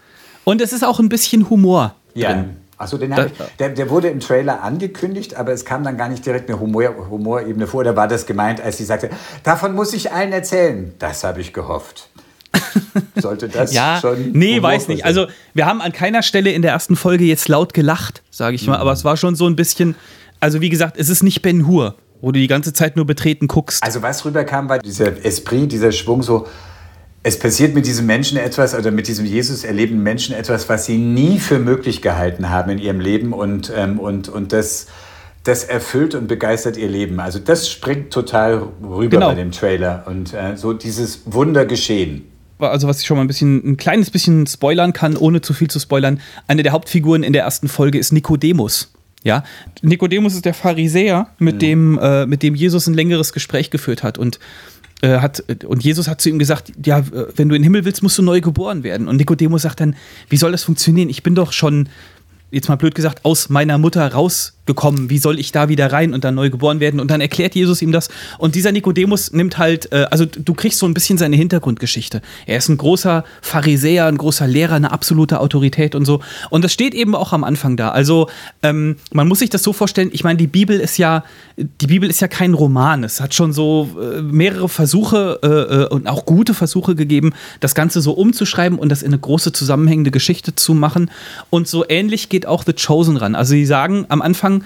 [0.46, 1.94] Und es ist auch ein bisschen Humor.
[2.16, 2.34] Ja.
[2.34, 2.56] drin.
[2.80, 6.10] Achso, den Da- ich, der, der wurde im Trailer angekündigt, aber es kam dann gar
[6.10, 7.84] nicht direkt eine Humor, Humorebene vor.
[7.84, 9.10] Da war das gemeint, als sie sagte,
[9.44, 10.94] davon muss ich allen erzählen.
[10.98, 12.10] Das habe ich gehofft.
[13.16, 14.32] Sollte das Ja, schon.
[14.32, 15.00] nee, weiß nicht.
[15.00, 15.08] sein?
[15.08, 18.66] Also, wir haben an keiner Stelle in der ersten Folge jetzt laut gelacht, sage ich
[18.66, 18.82] mal, Mhm.
[18.82, 19.96] aber es war schon so ein bisschen,
[20.40, 23.48] also wie gesagt, es ist nicht Ben Hur, wo du die ganze Zeit nur betreten
[23.48, 23.84] guckst.
[23.84, 26.48] Also was rüberkam, war dieser Esprit, dieser Schwung so,
[27.24, 30.98] es passiert mit diesem Menschen etwas oder mit diesem Jesus erlebenden Menschen etwas, was sie
[30.98, 34.88] nie für möglich gehalten haben in ihrem Leben und, ähm, und, und das
[35.44, 37.20] das erfüllt und begeistert ihr Leben.
[37.20, 39.30] Also das springt total rüber Genau.
[39.30, 42.26] bei dem Trailer und äh, so dieses Wunder geschehen.
[42.60, 45.70] also was ich schon mal ein bisschen, ein kleines bisschen spoilern kann, ohne zu viel
[45.70, 46.20] zu spoilern.
[46.48, 48.92] Eine der Hauptfiguren in der ersten Folge ist Nikodemus.
[49.24, 49.44] Ja,
[49.82, 54.18] Nikodemus ist der Pharisäer, mit dem, äh, mit dem Jesus ein längeres Gespräch geführt hat
[54.18, 54.40] und
[55.02, 57.86] äh, hat und Jesus hat zu ihm gesagt, ja, äh, wenn du in den Himmel
[57.86, 59.08] willst, musst du neu geboren werden.
[59.08, 59.96] Und Nikodemus sagt dann,
[60.30, 61.10] wie soll das funktionieren?
[61.10, 61.90] Ich bin doch schon
[62.52, 64.08] jetzt mal blöd gesagt, aus meiner Mutter
[64.70, 65.10] rausgekommen.
[65.10, 67.00] Wie soll ich da wieder rein und dann neu geboren werden?
[67.00, 68.10] Und dann erklärt Jesus ihm das.
[68.38, 72.22] Und dieser Nikodemus nimmt halt, äh, also du kriegst so ein bisschen seine Hintergrundgeschichte.
[72.46, 76.22] Er ist ein großer Pharisäer, ein großer Lehrer, eine absolute Autorität und so.
[76.50, 77.90] Und das steht eben auch am Anfang da.
[77.90, 78.30] Also
[78.64, 81.24] ähm, man muss sich das so vorstellen, ich meine, die Bibel ist ja,
[81.58, 83.04] die Bibel ist ja kein Roman.
[83.04, 87.76] Es hat schon so äh, mehrere Versuche äh, äh, und auch gute Versuche gegeben, das
[87.76, 91.12] Ganze so umzuschreiben und das in eine große zusammenhängende Geschichte zu machen.
[91.50, 93.36] Und so ähnlich geht auch The Chosen ran.
[93.36, 94.59] Also sie sagen am Anfang,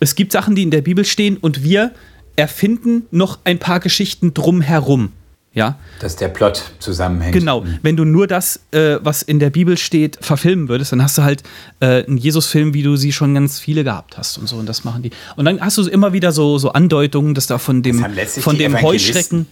[0.00, 1.92] es gibt Sachen, die in der Bibel stehen und wir
[2.36, 5.12] erfinden noch ein paar Geschichten drumherum.
[5.54, 7.34] Ja, Dass der Plot zusammenhängt.
[7.34, 11.18] Genau, wenn du nur das, äh, was in der Bibel steht, verfilmen würdest, dann hast
[11.18, 11.42] du halt
[11.80, 14.56] äh, einen Jesus-Film, wie du sie schon ganz viele gehabt hast und so.
[14.56, 15.10] Und das machen die.
[15.36, 18.02] Und dann hast du immer wieder so, so Andeutungen, dass da von dem,
[18.40, 19.46] von dem Heuschrecken,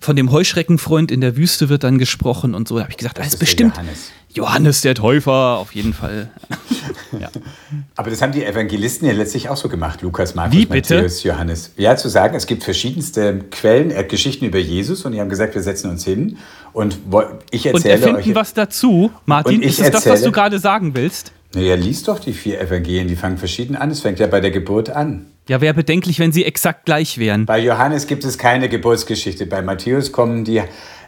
[0.00, 2.76] von dem Heuschreckenfreund in der Wüste wird dann gesprochen und so.
[2.76, 4.10] Da habe ich gesagt, das, Das ist der bestimmt Johannes.
[4.36, 6.28] Johannes der Täufer, auf jeden Fall.
[7.18, 7.28] ja.
[7.96, 10.94] Aber das haben die Evangelisten ja letztlich auch so gemacht, Lukas, Markus, Wie bitte?
[10.96, 11.72] Matthäus, Johannes.
[11.76, 15.54] Ja, zu sagen, es gibt verschiedenste Quellen, äh, Geschichten über Jesus und die haben gesagt,
[15.54, 16.36] wir setzen uns hin
[16.74, 16.98] und
[17.50, 18.34] ich Und erzähle erfinden euch.
[18.34, 19.10] was dazu.
[19.24, 21.32] Martin, Und ich ist es das, was erzähle- du gerade sagen willst?
[21.54, 23.90] Naja, lies doch die vier Evangelien, die fangen verschieden an.
[23.90, 25.26] Es fängt ja bei der Geburt an.
[25.48, 27.46] Ja, wäre bedenklich, wenn sie exakt gleich wären.
[27.46, 29.46] Bei Johannes gibt es keine Geburtsgeschichte.
[29.46, 30.60] Bei Matthäus kommen die,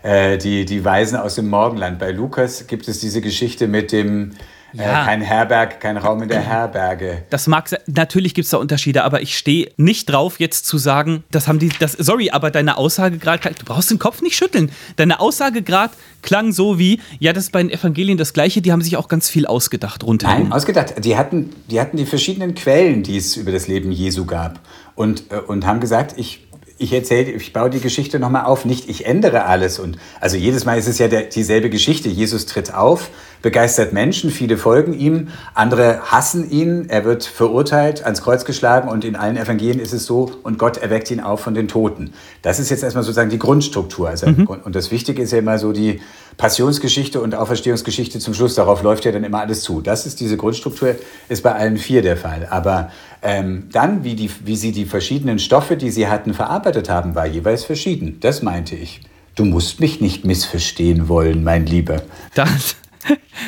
[0.08, 1.98] äh, die, die Weisen aus dem Morgenland.
[1.98, 4.32] Bei Lukas gibt es diese Geschichte mit dem
[4.72, 5.02] Ja.
[5.02, 7.22] äh, kein Herberg, kein Raum in der Herberge.
[7.30, 10.78] Das mag sein, natürlich gibt es da Unterschiede, aber ich stehe nicht drauf, jetzt zu
[10.78, 14.36] sagen, das haben die, das, sorry, aber deine Aussage gerade, du brauchst den Kopf nicht
[14.36, 14.70] schütteln.
[14.96, 15.92] Deine Aussage gerade
[16.22, 19.08] klang so wie, ja, das ist bei den Evangelien das Gleiche, die haben sich auch
[19.08, 20.42] ganz viel ausgedacht rundherum.
[20.44, 20.94] Nein, ausgedacht.
[21.04, 24.60] Die hatten, die hatten die verschiedenen Quellen, die es über das Leben Jesu gab.
[24.94, 26.47] Und, äh, und haben gesagt, ich,
[26.78, 28.64] ich erzähle, ich baue die Geschichte nochmal auf.
[28.64, 29.78] Nicht, ich ändere alles.
[29.78, 32.08] Und also jedes Mal ist es ja der, dieselbe Geschichte.
[32.08, 33.10] Jesus tritt auf,
[33.42, 39.04] begeistert Menschen, viele folgen ihm, andere hassen ihn, er wird verurteilt, ans Kreuz geschlagen und
[39.04, 42.12] in allen Evangelien ist es so, und Gott erweckt ihn auf von den Toten.
[42.42, 44.08] Das ist jetzt erstmal sozusagen die Grundstruktur.
[44.08, 44.26] Also,
[44.64, 46.00] Und das Wichtige ist ja immer so die
[46.38, 48.54] Passionsgeschichte und Auferstehungsgeschichte zum Schluss.
[48.54, 49.80] Darauf läuft ja dann immer alles zu.
[49.80, 50.94] Das ist diese Grundstruktur,
[51.28, 52.46] ist bei allen vier der Fall.
[52.48, 52.90] Aber
[53.22, 57.26] ähm, dann, wie, die, wie sie die verschiedenen Stoffe, die sie hatten, verarbeitet haben, war
[57.26, 58.18] jeweils verschieden.
[58.20, 59.00] Das meinte ich.
[59.34, 62.02] Du musst mich nicht missverstehen wollen, mein Lieber.
[62.34, 62.46] Da,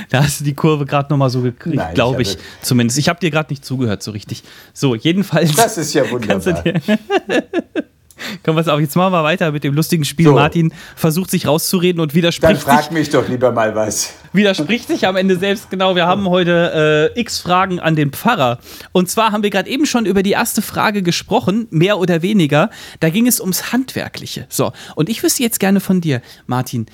[0.09, 2.39] da hast du die Kurve gerade nochmal so gekriegt, glaube ich ich.
[2.63, 2.99] Zumindest.
[2.99, 4.43] Ich habe dir gerade nicht zugehört so richtig.
[4.73, 5.55] So, jedenfalls.
[5.55, 6.65] Das ist ja wunderbar.
[8.45, 10.27] Komm, pass auf, jetzt machen wir weiter mit dem lustigen Spiel.
[10.27, 10.35] So.
[10.35, 14.15] Martin versucht sich rauszureden und Dann widerspricht frag sich, mich doch lieber mal was.
[14.33, 15.71] widerspricht sich am Ende selbst.
[15.71, 18.59] Genau, wir haben heute äh, x Fragen an den Pfarrer.
[18.93, 22.71] Und zwar haben wir gerade eben schon über die erste Frage gesprochen, mehr oder weniger.
[23.01, 24.47] Da ging es ums Handwerkliche.
[24.49, 26.87] So, und ich wüsste jetzt gerne von dir, Martin,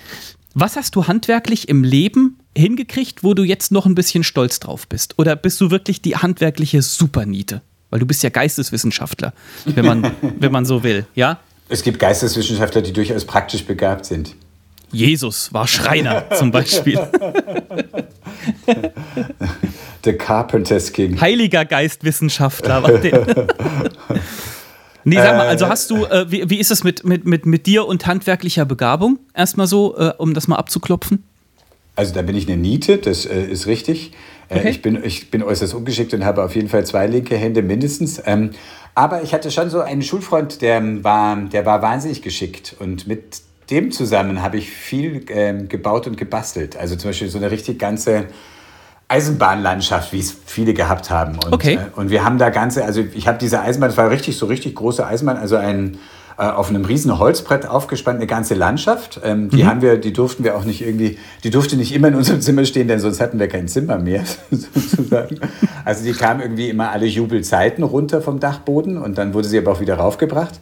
[0.55, 4.89] was hast du handwerklich im Leben hingekriegt, wo du jetzt noch ein bisschen stolz drauf
[4.89, 5.19] bist?
[5.19, 7.61] Oder bist du wirklich die handwerkliche Superniete?
[7.97, 9.33] Weil du bist ja Geisteswissenschaftler,
[9.65, 11.41] wenn man, wenn man so will, ja?
[11.71, 14.35] Es gibt Geisteswissenschaftler, die durchaus praktisch begabt sind.
[14.93, 17.01] Jesus war Schreiner zum Beispiel.
[20.05, 21.19] The Carpenter's King.
[21.19, 23.47] Heiliger Geistwissenschaftler war der.
[25.05, 27.65] Nee, sag mal, also hast du, äh, wie, wie ist es mit, mit, mit, mit
[27.65, 29.21] dir und handwerklicher Begabung?
[29.33, 31.25] Erstmal so, äh, um das mal abzuklopfen.
[31.95, 34.13] Also da bin ich eine Niete, das äh, ist richtig.
[34.49, 34.69] Äh, Okay.
[34.71, 38.23] ich, bin, ich bin äußerst ungeschickt und habe auf jeden Fall zwei linke Hände mindestens.
[38.27, 38.51] Ähm,
[38.95, 42.75] aber ich hatte schon so einen Schulfreund, der war, der war wahnsinnig geschickt.
[42.79, 46.77] Und mit dem zusammen habe ich viel ähm, gebaut und gebastelt.
[46.77, 48.27] Also zum Beispiel so eine richtig ganze
[49.09, 51.37] Eisenbahnlandschaft, wie es viele gehabt haben.
[51.45, 51.75] Und, Okay.
[51.75, 54.47] äh, und wir haben da ganze, also ich habe diese Eisenbahn, das war richtig so
[54.47, 55.99] richtig große Eisenbahn, also ein
[56.45, 59.21] auf einem riesen Holzbrett aufgespannt, eine ganze Landschaft.
[59.25, 62.15] Ähm, die haben wir, die durften wir auch nicht irgendwie, die durfte nicht immer in
[62.15, 65.41] unserem Zimmer stehen, denn sonst hatten wir kein Zimmer mehr, sozusagen.
[65.85, 69.73] Also die kam irgendwie immer alle Jubelzeiten runter vom Dachboden und dann wurde sie aber
[69.73, 70.61] auch wieder raufgebracht.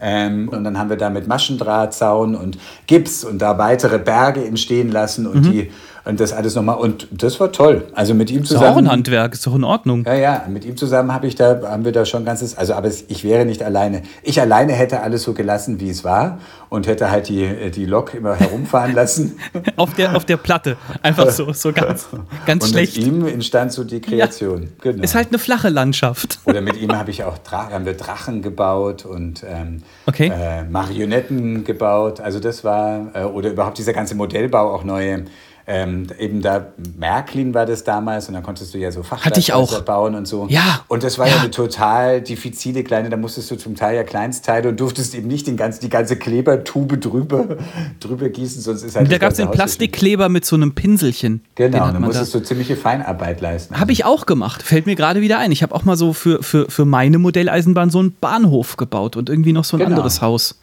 [0.00, 4.90] Ähm, und dann haben wir da mit Maschendrahtzaun und Gips und da weitere Berge entstehen
[4.90, 5.70] lassen und die
[6.06, 6.76] Und das alles nochmal.
[6.76, 7.84] Und das war toll.
[7.92, 8.66] Also mit ihm Ist zusammen.
[8.72, 10.04] auch ein Handwerk, ist doch in Ordnung.
[10.06, 12.88] Ja, ja, mit ihm zusammen habe ich da, haben wir da schon ganzes, also aber
[13.08, 14.02] ich wäre nicht alleine.
[14.22, 16.38] Ich alleine hätte alles so gelassen, wie es war
[16.68, 19.36] und hätte halt die, die Lok immer herumfahren lassen.
[19.74, 20.76] Auf der, auf der Platte.
[21.02, 22.06] Einfach so, so ganz,
[22.46, 22.96] ganz und schlecht.
[22.96, 24.68] mit ihm entstand so die Kreation.
[24.82, 25.02] Genau.
[25.02, 26.38] Ist halt eine flache Landschaft.
[26.44, 30.28] Oder mit ihm habe ich auch haben wir Drachen gebaut und ähm, Okay.
[30.32, 32.20] äh, Marionetten gebaut.
[32.20, 35.24] Also das war, äh, oder überhaupt dieser ganze Modellbau, auch neue,
[35.68, 40.14] ähm, eben da, Märklin war das damals und dann konntest du ja so Fachwerkhäuser bauen
[40.14, 40.46] und so.
[40.48, 41.40] Ja, Und das war ja, ja.
[41.40, 45.48] eine total diffizile kleine, da musstest du zum Teil ja Kleinstteile und durftest eben nicht
[45.48, 47.56] den ganzen, die ganze Klebertube drüber,
[48.00, 51.42] drüber gießen, sonst ist halt Da gab es den Haus Plastikkleber mit so einem Pinselchen.
[51.56, 53.80] Genau, dann man musstest du ziemliche Feinarbeit leisten.
[53.80, 54.62] Habe ich auch gemacht.
[54.62, 55.50] Fällt mir gerade wieder ein.
[55.50, 59.28] Ich habe auch mal so für, für, für meine Modelleisenbahn so einen Bahnhof gebaut und
[59.28, 59.90] irgendwie noch so ein Genau.
[59.96, 60.60] anderes Haus.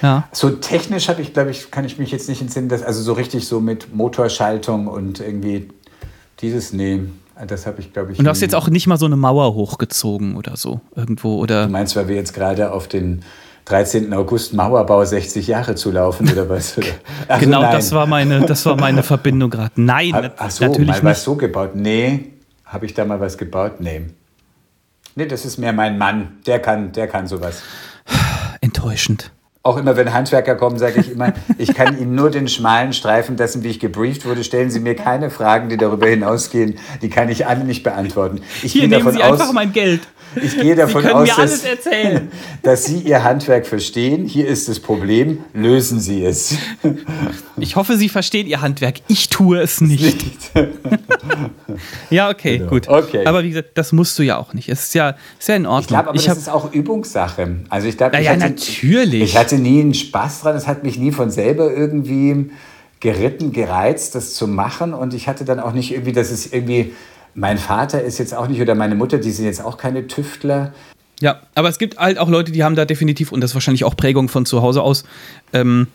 [0.00, 0.28] Ja.
[0.32, 3.12] So technisch habe ich, glaube ich, kann ich mich jetzt nicht entsinnen, dass, also so
[3.12, 5.68] richtig so mit Motorschaltung und irgendwie
[6.40, 7.02] dieses, nee,
[7.46, 8.18] das habe ich, glaube ich.
[8.18, 11.66] Und du hast jetzt auch nicht mal so eine Mauer hochgezogen oder so irgendwo oder.
[11.66, 13.22] Du meinst, weil wir jetzt gerade auf den
[13.64, 14.12] 13.
[14.12, 16.76] August Mauerbau 60 Jahre zulaufen oder was?
[16.78, 16.82] Ach
[17.40, 17.72] so, genau, nein.
[17.72, 19.72] das war meine, das war meine Verbindung gerade.
[19.76, 21.04] Nein, Ach, ach so, natürlich mal nicht.
[21.04, 21.74] was so gebaut.
[21.74, 22.32] Nee,
[22.64, 23.80] habe ich da mal was gebaut?
[23.80, 24.06] Nee.
[25.14, 26.38] Nee, das ist mehr mein Mann.
[26.46, 27.62] Der kann, der kann sowas.
[28.60, 29.30] Enttäuschend.
[29.64, 33.36] Auch immer, wenn Handwerker kommen, sage ich immer, ich kann Ihnen nur den schmalen Streifen
[33.36, 34.42] dessen, wie ich gebrieft wurde.
[34.42, 36.80] Stellen Sie mir keine Fragen, die darüber hinausgehen.
[37.00, 38.40] Die kann ich alle nicht beantworten.
[38.64, 40.00] Ich Hier gehe nehmen davon Sie aus, einfach mein Geld.
[40.34, 41.62] ich gehe davon aus, dass,
[42.64, 44.26] dass Sie Ihr Handwerk verstehen.
[44.26, 45.44] Hier ist das Problem.
[45.54, 46.56] Lösen Sie es.
[47.56, 48.96] Ich hoffe, Sie verstehen Ihr Handwerk.
[49.06, 50.26] Ich tue es nicht.
[52.10, 52.70] Ja, okay, Genau.
[52.70, 52.88] gut.
[52.88, 53.24] Okay.
[53.26, 54.68] Aber wie gesagt, das musst du ja auch nicht.
[54.68, 55.80] Es ist ja, ist ja in Ordnung.
[55.82, 57.56] Ich glaube, aber ich das ist auch Übungssache.
[57.68, 59.22] Also ich glaube, Na ich hatte- natürlich.
[59.22, 60.56] Ich hatte nie einen Spaß dran.
[60.56, 62.50] Es hat mich nie von selber irgendwie
[63.00, 64.94] geritten, gereizt, das zu machen.
[64.94, 66.92] Und ich hatte dann auch nicht irgendwie, dass es irgendwie,
[67.34, 70.72] mein Vater ist jetzt auch nicht oder meine Mutter, die sind jetzt auch keine Tüftler.
[71.20, 73.84] Ja, aber es gibt halt auch Leute, die haben da definitiv, und das ist wahrscheinlich
[73.84, 75.04] auch Prägung von zu Hause aus,
[75.52, 75.86] ähm,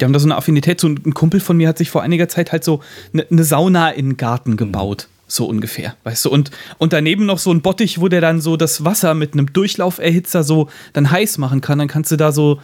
[0.00, 0.80] die haben da so eine Affinität.
[0.80, 2.80] So ein Kumpel von mir hat sich vor einiger Zeit halt so
[3.12, 5.08] eine, eine Sauna in den Garten gebaut.
[5.28, 6.30] So ungefähr, weißt du?
[6.30, 9.52] Und, und daneben noch so ein Bottich, wo der dann so das Wasser mit einem
[9.52, 11.78] Durchlauferhitzer so dann heiß machen kann.
[11.80, 12.60] Dann kannst du da so.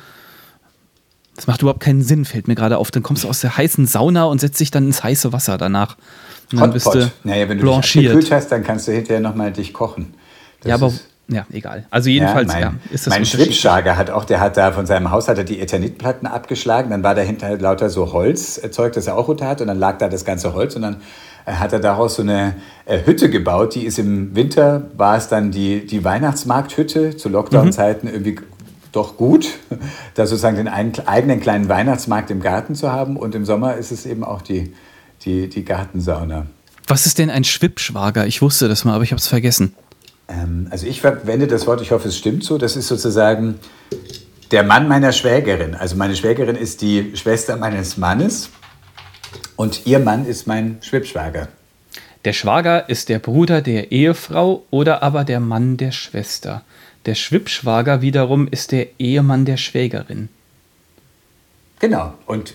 [1.35, 2.91] Das macht überhaupt keinen Sinn, fällt mir gerade auf.
[2.91, 5.97] Dann kommst du aus der heißen Sauna und setzt dich dann ins heiße Wasser danach.
[6.53, 7.03] Und dann bist Hotpot.
[7.03, 8.13] du Naja, wenn du dich blanchiert.
[8.13, 10.15] abgekühlt hast, dann kannst du hinterher nochmal dich kochen.
[10.61, 10.93] Das Ja, aber
[11.33, 11.87] ja, egal.
[11.91, 13.25] Also jedenfalls, ja, mein, ist das mein.
[13.25, 17.03] Schwibschwager hat auch, der hat da von seinem Haus hat er die Eternitplatten abgeschlagen, dann
[17.03, 20.09] war dahinter halt lauter so Holzzeug, das er auch runter hat und dann lag da
[20.09, 20.97] das ganze Holz und dann
[21.47, 22.55] äh, hat er daraus so eine
[22.85, 28.07] äh, Hütte gebaut, die ist im Winter, war es dann die, die Weihnachtsmarkthütte, zu Lockdown-Zeiten
[28.07, 28.13] Mhm.
[28.13, 28.39] irgendwie
[28.93, 29.49] doch gut,
[30.15, 34.07] da sozusagen den eigenen kleinen Weihnachtsmarkt im Garten zu haben und im Sommer ist es
[34.07, 34.75] eben auch die,
[35.25, 36.47] die, die Gartensauna.
[36.87, 38.27] Was ist denn ein Schwippschwager?
[38.27, 39.75] Ich wusste das mal, aber ich habe es vergessen.
[40.33, 42.59] Ähm, also ich verwende das Wort, ich hoffe, es stimmt so.
[42.59, 43.59] Das ist sozusagen
[44.51, 45.75] der Mann meiner Schwägerin.
[45.75, 48.51] Also meine Schwägerin ist die Schwester meines Mannes
[49.57, 51.49] und ihr Mann ist mein Schwibschwager.
[52.25, 56.63] Der Schwager ist der Bruder der Ehefrau oder aber der Mann der Schwester.
[57.07, 60.29] Der Schwippschwager wiederum ist der Ehemann der Schwägerin.
[61.81, 62.15] Genau.
[62.27, 62.55] Und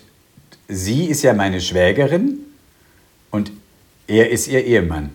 [0.70, 2.40] sie ist ja meine Schwägerin
[3.30, 3.52] und
[4.08, 5.10] er ist ihr Ehemann.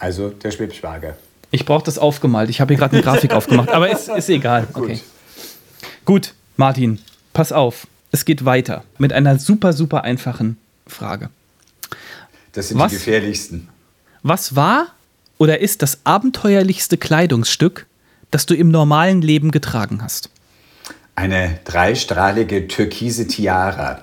[0.00, 1.16] Also der Schwibschwager.
[1.54, 2.50] Ich brauche das aufgemalt.
[2.50, 4.66] Ich habe hier gerade eine Grafik aufgemacht, aber ist, ist egal.
[4.74, 4.98] Okay.
[6.04, 6.98] Gut, Martin,
[7.32, 7.86] pass auf.
[8.10, 11.30] Es geht weiter mit einer super, super einfachen Frage.
[12.52, 12.90] Das sind Was?
[12.90, 13.68] die gefährlichsten.
[14.24, 14.88] Was war
[15.38, 17.86] oder ist das abenteuerlichste Kleidungsstück,
[18.32, 20.30] das du im normalen Leben getragen hast?
[21.14, 24.02] Eine dreistrahlige türkise Tiara.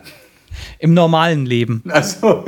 [0.79, 1.83] Im normalen Leben.
[1.89, 2.45] Also,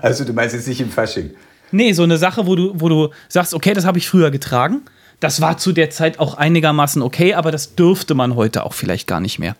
[0.00, 1.30] also du meinst jetzt nicht im Fasching.
[1.72, 4.82] Nee, so eine Sache, wo du, wo du sagst, okay, das habe ich früher getragen.
[5.20, 9.06] Das war zu der Zeit auch einigermaßen okay, aber das dürfte man heute auch vielleicht
[9.06, 9.56] gar nicht mehr.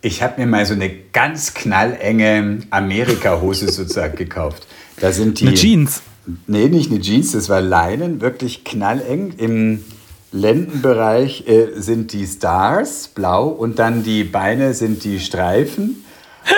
[0.00, 4.66] Ich habe mir mal so eine ganz knallenge Amerika-Hose sozusagen gekauft.
[4.98, 5.46] Da sind die.
[5.46, 6.02] Eine Jeans.
[6.46, 9.34] Nee, nicht eine Jeans, das war Leinen, wirklich knalleng.
[9.36, 9.84] Im
[10.32, 16.04] Lendenbereich äh, sind die Stars, blau, und dann die Beine sind die Streifen.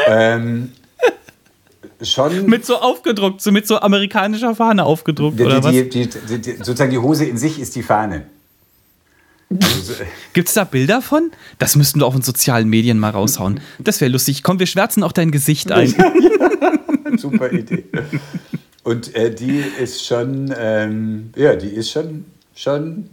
[0.06, 0.72] ähm,
[2.12, 2.46] schon.
[2.46, 5.72] Mit so aufgedruckt, so mit so amerikanischer Fahne aufgedruckt, die, oder was?
[5.72, 8.26] die, die, die, die, sozusagen die Hose in sich ist die Fahne.
[9.62, 9.94] Also, so-
[10.32, 11.30] Gibt es da Bilder von?
[11.58, 13.60] Das müssten wir auf den sozialen Medien mal raushauen.
[13.78, 14.42] Das wäre lustig.
[14.42, 15.94] Komm, wir schwärzen auch dein Gesicht ein.
[17.16, 17.84] Super Idee.
[18.82, 22.24] Und äh, die ist schon, ähm, ja, die ist schon,
[22.54, 23.08] schon,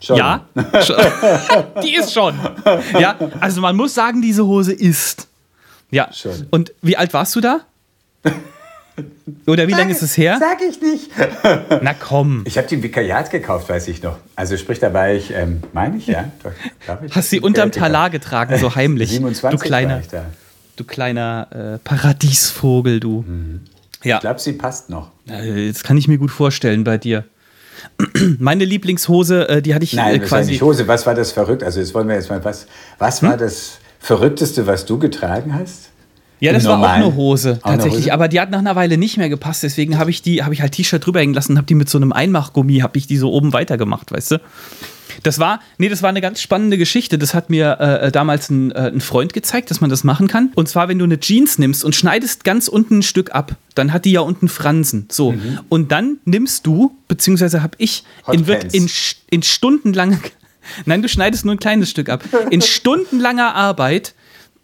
[0.00, 0.16] schon.
[0.16, 0.46] Ja?
[0.84, 0.96] Schon.
[1.82, 2.34] die ist schon.
[2.98, 5.28] Ja, also man muss sagen, diese Hose ist.
[5.90, 6.12] Ja.
[6.12, 6.46] Schon.
[6.50, 7.60] Und wie alt warst du da?
[9.46, 10.38] Oder wie lange ist es her?
[10.40, 11.10] Sag ich nicht.
[11.82, 12.42] Na komm.
[12.46, 14.16] Ich habe die im Vikariat gekauft, weiß ich noch.
[14.36, 16.30] Also sprich, da war ich, ähm, meine ich, ja.
[16.42, 16.52] Doch,
[16.84, 19.10] glaub ich, Hast sie unterm Vikariat Talar getragen, so heimlich.
[19.10, 20.24] 27 du kleiner, war ich da.
[20.76, 23.24] du kleiner äh, Paradiesvogel, du.
[24.02, 25.10] Ja, Ich glaube, sie passt noch.
[25.28, 27.24] äh, das kann ich mir gut vorstellen bei dir.
[28.38, 30.52] Meine Lieblingshose, äh, die hatte ich Nein, äh, quasi.
[30.52, 30.88] nicht Hose.
[30.88, 31.62] Was war das verrückt?
[31.62, 32.66] Also jetzt wollen wir jetzt mal, was,
[32.98, 33.28] was Hm?
[33.28, 35.90] war das Verrückteste, was du getragen hast?
[36.40, 38.04] Ja, das Im war auch eine Hose, Auch eine tatsächlich.
[38.06, 38.12] Hose?
[38.12, 39.62] Aber die hat nach einer Weile nicht mehr gepasst.
[39.62, 41.88] Deswegen habe ich die, habe ich halt T-Shirt drüber hängen lassen und habe die mit
[41.88, 44.40] so einem Einmachgummi, habe ich die so oben weitergemacht, weißt du?
[45.22, 47.18] Das war, nee, das war eine ganz spannende Geschichte.
[47.18, 50.52] Das hat mir äh, damals ein, äh, ein Freund gezeigt, dass man das machen kann.
[50.54, 53.92] Und zwar, wenn du eine Jeans nimmst und schneidest ganz unten ein Stück ab, dann
[53.92, 55.06] hat die ja unten Fransen.
[55.10, 55.34] So.
[55.68, 58.90] Und dann nimmst du, beziehungsweise habe ich in, in,
[59.30, 60.18] in stundenlanger,
[60.84, 62.22] nein, du schneidest nur ein kleines Stück ab.
[62.50, 64.14] In stundenlanger Arbeit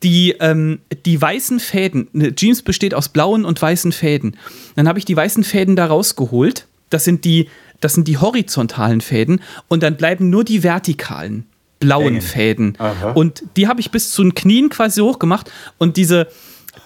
[0.03, 4.36] die, ähm, die weißen Fäden, eine Jeans besteht aus blauen und weißen Fäden.
[4.74, 6.66] Dann habe ich die weißen Fäden da rausgeholt.
[6.90, 7.48] Das sind die,
[7.80, 11.46] das sind die horizontalen Fäden und dann bleiben nur die vertikalen
[11.78, 12.20] blauen Hängen.
[12.20, 12.74] Fäden.
[12.78, 13.12] Aha.
[13.12, 16.28] Und die habe ich bis zu den Knien quasi hochgemacht und diese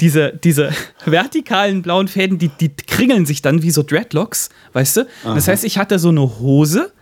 [0.01, 0.71] diese, diese
[1.05, 5.07] vertikalen blauen Fäden, die, die kringeln sich dann wie so Dreadlocks, weißt du?
[5.23, 6.93] Das heißt, ich hatte so eine Hose,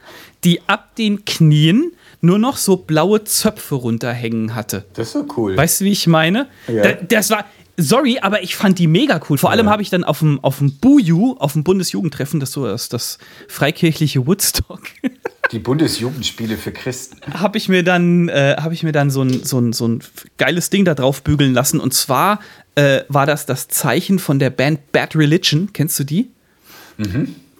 [0.44, 1.92] die ab den Knien
[2.24, 4.84] nur noch so blaue Zöpfe runterhängen hatte.
[4.94, 5.56] Das ist so cool.
[5.56, 6.48] Weißt du, wie ich meine?
[6.66, 6.82] Ja.
[6.82, 7.44] Da, das war.
[7.76, 9.36] Sorry, aber ich fand die mega cool.
[9.36, 12.66] Vor allem habe ich dann auf dem, auf dem BUJU, auf dem Bundesjugendtreffen, das so
[12.66, 13.18] das, das
[13.48, 14.82] freikirchliche Woodstock,
[15.50, 17.16] Die Bundesjugendspiele für Christen.
[17.34, 20.02] habe ich mir dann, äh, ich mir dann so ein, so, ein, so ein
[20.38, 21.80] geiles Ding da drauf bügeln lassen.
[21.80, 22.38] Und zwar
[22.76, 25.70] äh, war das das Zeichen von der Band Bad Religion.
[25.72, 26.30] Kennst du die?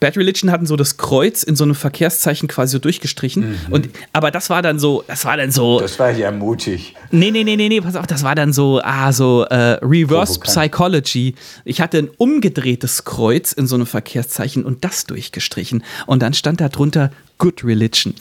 [0.01, 3.59] Bad Religion hatten so das Kreuz in so einem Verkehrszeichen quasi so durchgestrichen.
[3.71, 6.95] Und, aber das war dann so, das war dann so, Das war ja mutig.
[7.11, 10.39] Nee, nee, nee, nee, nee, pass auf, das war dann so, ah, so äh, Reverse
[10.41, 10.45] Provokant.
[10.45, 11.35] Psychology.
[11.65, 15.85] Ich hatte ein umgedrehtes Kreuz in so einem Verkehrszeichen und das durchgestrichen.
[16.07, 18.15] Und dann stand da drunter Good Religion.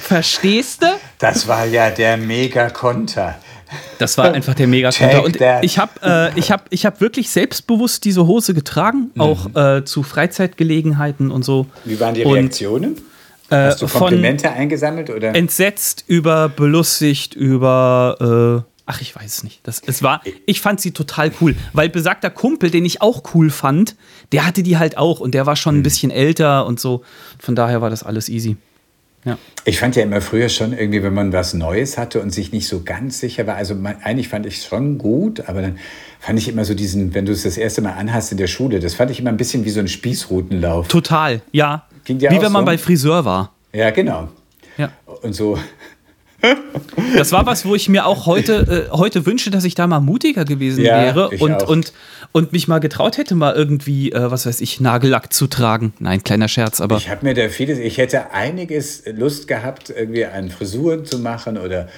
[0.00, 0.86] Verstehst du?
[1.18, 3.38] Das war ja der Mega-Konter.
[3.98, 5.22] Das war einfach der Megakonter.
[5.22, 5.24] Take
[5.58, 9.84] Und ich habe äh, ich hab, ich hab wirklich selbstbewusst diese Hose getragen, auch äh,
[9.84, 11.66] zu Freizeitgelegenheiten und so.
[11.84, 12.96] Wie waren die Und, Reaktionen?
[13.50, 15.10] Hast du von- Komplimente eingesammelt?
[15.10, 15.34] Oder?
[15.34, 18.64] entsetzt, über belustigt, über.
[18.64, 19.60] Äh, ach, ich weiß es nicht.
[19.62, 23.50] Das, es war, ich fand sie total cool, weil besagter Kumpel, den ich auch cool
[23.50, 23.94] fand,
[24.32, 27.02] der hatte die halt auch und der war schon ein bisschen älter und so.
[27.38, 28.56] Von daher war das alles easy.
[29.26, 29.36] Ja.
[29.64, 32.68] Ich fand ja immer früher schon irgendwie, wenn man was Neues hatte und sich nicht
[32.68, 35.78] so ganz sicher war, also man, eigentlich fand ich es schon gut, aber dann
[36.20, 38.78] fand ich immer so diesen, wenn du es das erste Mal anhast in der Schule,
[38.78, 40.86] das fand ich immer ein bisschen wie so ein Spießrutenlauf.
[40.86, 41.86] Total, ja.
[42.06, 42.66] Wie wenn man so?
[42.66, 43.52] bei Friseur war.
[43.72, 44.28] Ja, genau.
[44.78, 44.92] Ja.
[45.22, 45.58] Und so,
[47.16, 50.00] Das war was, wo ich mir auch heute, äh, heute wünsche, dass ich da mal
[50.00, 51.68] mutiger gewesen Ja, wäre und, auch.
[51.68, 51.92] und,
[52.32, 55.92] und mich mal getraut hätte, mal irgendwie, äh, was weiß ich, Nagellack zu tragen.
[55.98, 56.96] Nein, kleiner Scherz, aber.
[56.96, 61.58] ich habe mir da vieles, ich hätte einiges Lust gehabt, irgendwie an Frisuren zu machen
[61.58, 61.88] oder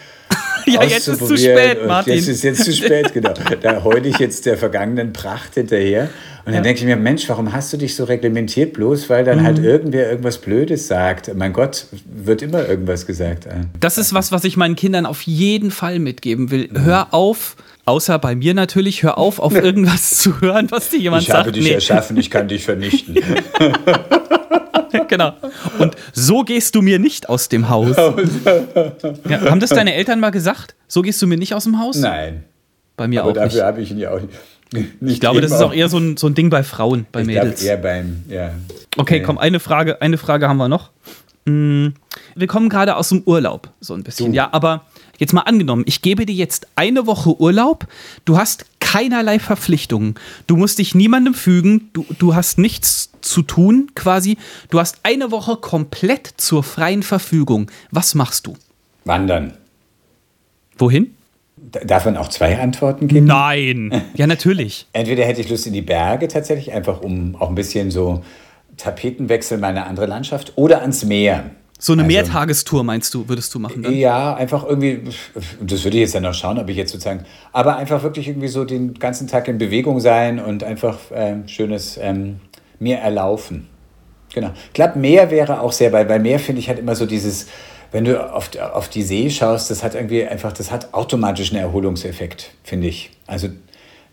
[0.75, 2.14] Ja, jetzt ist zu spät, Martin.
[2.14, 3.35] Jetzt ist jetzt zu spät, genau.
[3.62, 6.09] Da heule ich jetzt der vergangenen Pracht hinterher.
[6.45, 8.73] Und dann denke ich mir, Mensch, warum hast du dich so reglementiert?
[8.73, 9.45] Bloß weil dann Mhm.
[9.45, 11.31] halt irgendwer irgendwas Blödes sagt.
[11.35, 13.47] Mein Gott, wird immer irgendwas gesagt.
[13.47, 13.51] äh.
[13.81, 16.71] Das ist was, was ich meinen Kindern auf jeden Fall mitgeben will.
[16.73, 21.23] Hör auf, außer bei mir natürlich, hör auf, auf irgendwas zu hören, was dir jemand
[21.23, 21.41] Ich sagt.
[21.41, 23.16] habe dich erschaffen, ich kann dich vernichten.
[25.09, 25.32] genau.
[25.78, 27.96] Und so gehst du mir nicht aus dem Haus.
[29.28, 30.74] Ja, haben das deine Eltern mal gesagt?
[30.86, 31.96] So gehst du mir nicht aus dem Haus?
[31.99, 32.44] Nein,
[32.96, 33.62] Bei mir aber auch dafür nicht.
[33.62, 34.88] habe ich ihn ja auch nicht.
[35.01, 37.26] Ich glaube, das ist auch eher so ein, so ein Ding bei Frauen, bei ich
[37.26, 37.62] Mädels.
[37.62, 38.51] eher beim, ja.
[38.96, 40.90] Okay, komm, eine Frage, eine Frage haben wir noch.
[41.46, 41.88] Mm,
[42.34, 44.32] Wir kommen gerade aus dem Urlaub, so ein bisschen.
[44.32, 44.36] Du.
[44.36, 44.84] Ja, aber
[45.18, 47.86] jetzt mal angenommen, ich gebe dir jetzt eine Woche Urlaub,
[48.26, 50.14] du hast keinerlei Verpflichtungen,
[50.47, 54.39] du musst dich niemandem fügen, du, du hast nichts zu tun quasi,
[54.70, 57.70] du hast eine Woche komplett zur freien Verfügung.
[57.91, 58.57] Was machst du?
[59.05, 59.53] Wandern.
[60.78, 61.14] Wohin?
[61.57, 63.26] Darf man auch zwei Antworten geben?
[63.26, 64.05] Nein.
[64.14, 64.86] Ja, natürlich.
[64.95, 68.24] Entweder hätte ich Lust in die Berge tatsächlich, einfach um auch ein bisschen so
[68.78, 71.51] Tapetenwechsel, mal eine andere Landschaft, oder ans Meer.
[71.81, 73.95] So eine Also- Mehrtagestour meinst du, würdest du machen dann?
[73.95, 75.01] Ja, einfach irgendwie,
[75.61, 78.49] das würde ich jetzt dann noch schauen, ob ich jetzt sozusagen, aber einfach wirklich irgendwie
[78.49, 82.41] so den ganzen Tag in Bewegung sein und einfach ähm, schönes ähm,
[82.81, 83.68] mir erlaufen.
[84.35, 84.51] Genau.
[84.66, 87.47] Ich glaube, Meer wäre auch sehr, weil bei Meer finde ich halt immer so dieses,
[87.93, 91.62] wenn du auf, auf die See schaust, das hat irgendwie einfach, das hat automatisch einen
[91.62, 93.11] Erholungseffekt, finde ich.
[93.26, 93.49] Also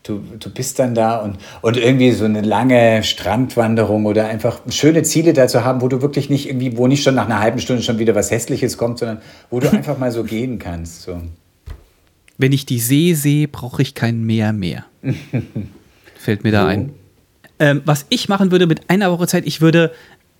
[0.05, 5.03] du, du bist dann da und, und irgendwie so eine lange Strandwanderung oder einfach schöne
[5.03, 7.59] Ziele da zu haben, wo du wirklich nicht irgendwie, wo nicht schon nach einer halben
[7.59, 11.01] Stunde schon wieder was Hässliches kommt, sondern wo du einfach mal so gehen kannst.
[11.01, 11.21] So.
[12.37, 14.85] Wenn ich die See sehe, brauche ich kein Meer mehr.
[16.15, 16.67] fällt mir da So.
[16.67, 16.93] ein.
[17.57, 19.91] Ähm, was ich machen würde mit einer Woche Zeit, ich würde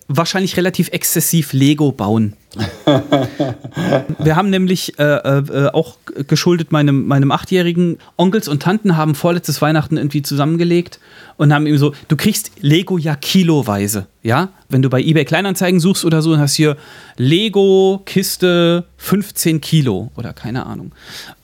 [0.06, 2.34] wahrscheinlich relativ exzessiv Lego bauen.
[4.18, 5.96] Wir haben nämlich äh, äh, auch
[6.26, 11.00] geschuldet meinem, meinem achtjährigen Onkels und Tanten haben vorletztes Weihnachten irgendwie zusammengelegt
[11.36, 14.50] und haben ihm so, du kriegst Lego ja kiloweise, ja?
[14.68, 16.76] Wenn du bei eBay Kleinanzeigen suchst oder so, dann hast du hier
[17.16, 20.92] Lego Kiste 15 Kilo oder keine Ahnung.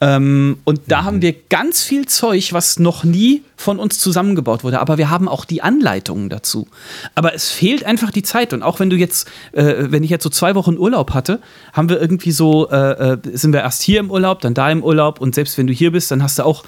[0.01, 4.81] Ähm, und da haben wir ganz viel Zeug, was noch nie von uns zusammengebaut wurde,
[4.81, 6.67] aber wir haben auch die Anleitungen dazu.
[7.15, 10.25] Aber es fehlt einfach die Zeit und auch wenn du jetzt, äh, wenn ich jetzt
[10.25, 11.41] so zwei Wochen Urlaub hatte,
[11.73, 14.83] haben wir irgendwie so, äh, äh, sind wir erst hier im Urlaub, dann da im
[14.83, 16.65] Urlaub und selbst wenn du hier bist, dann hast du auch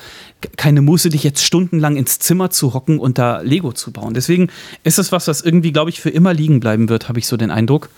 [0.56, 4.12] keine Muße, dich jetzt stundenlang ins Zimmer zu hocken und da Lego zu bauen.
[4.14, 4.48] Deswegen
[4.82, 7.36] ist es was, was irgendwie, glaube ich, für immer liegen bleiben wird, habe ich so
[7.36, 7.88] den Eindruck.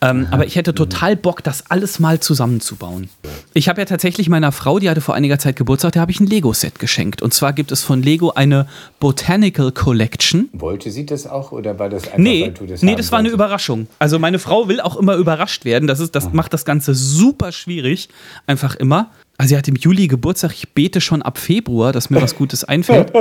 [0.00, 3.10] Ähm, aber ich hätte total Bock, das alles mal zusammenzubauen.
[3.52, 6.20] Ich habe ja tatsächlich meiner Frau, die hatte vor einiger Zeit Geburtstag, der habe ich
[6.20, 7.20] ein Lego-Set geschenkt.
[7.20, 8.66] Und zwar gibt es von Lego eine
[9.00, 10.48] Botanical Collection.
[10.52, 13.18] Wollte sie das auch oder war das einfach, Nee, weil du das nee, das war
[13.18, 13.28] eine?
[13.32, 13.86] Überraschung.
[13.98, 15.71] Also meine Frau will auch immer überrascht werden.
[15.80, 18.08] Das, ist, das macht das Ganze super schwierig.
[18.46, 19.10] Einfach immer.
[19.38, 20.52] Also sie hat im Juli Geburtstag.
[20.52, 23.12] Ich bete schon ab Februar, dass mir was Gutes einfällt.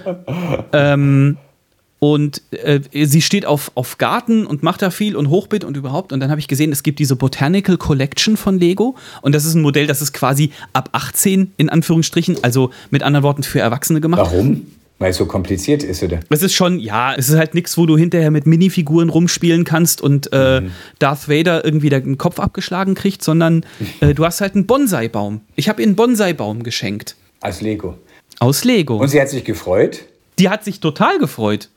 [0.72, 1.38] ähm,
[1.98, 6.12] und äh, sie steht auf, auf Garten und macht da viel und Hochbeet und überhaupt.
[6.12, 8.96] Und dann habe ich gesehen, es gibt diese Botanical Collection von Lego.
[9.22, 13.24] Und das ist ein Modell, das ist quasi ab 18 in Anführungsstrichen, also mit anderen
[13.24, 14.20] Worten für Erwachsene gemacht.
[14.20, 14.66] Warum?
[14.98, 16.20] Weil es so kompliziert ist, oder?
[16.30, 20.00] Es ist schon, ja, es ist halt nichts, wo du hinterher mit Minifiguren rumspielen kannst
[20.00, 20.62] und äh,
[20.98, 23.66] Darth Vader irgendwie den Kopf abgeschlagen kriegt, sondern
[24.00, 25.42] äh, du hast halt einen Bonsai-Baum.
[25.54, 27.14] Ich habe ihr einen Bonsai-Baum geschenkt.
[27.42, 27.98] Als Lego.
[28.38, 28.96] Aus Lego.
[28.96, 30.00] Und sie hat sich gefreut.
[30.38, 31.68] Die hat sich total gefreut.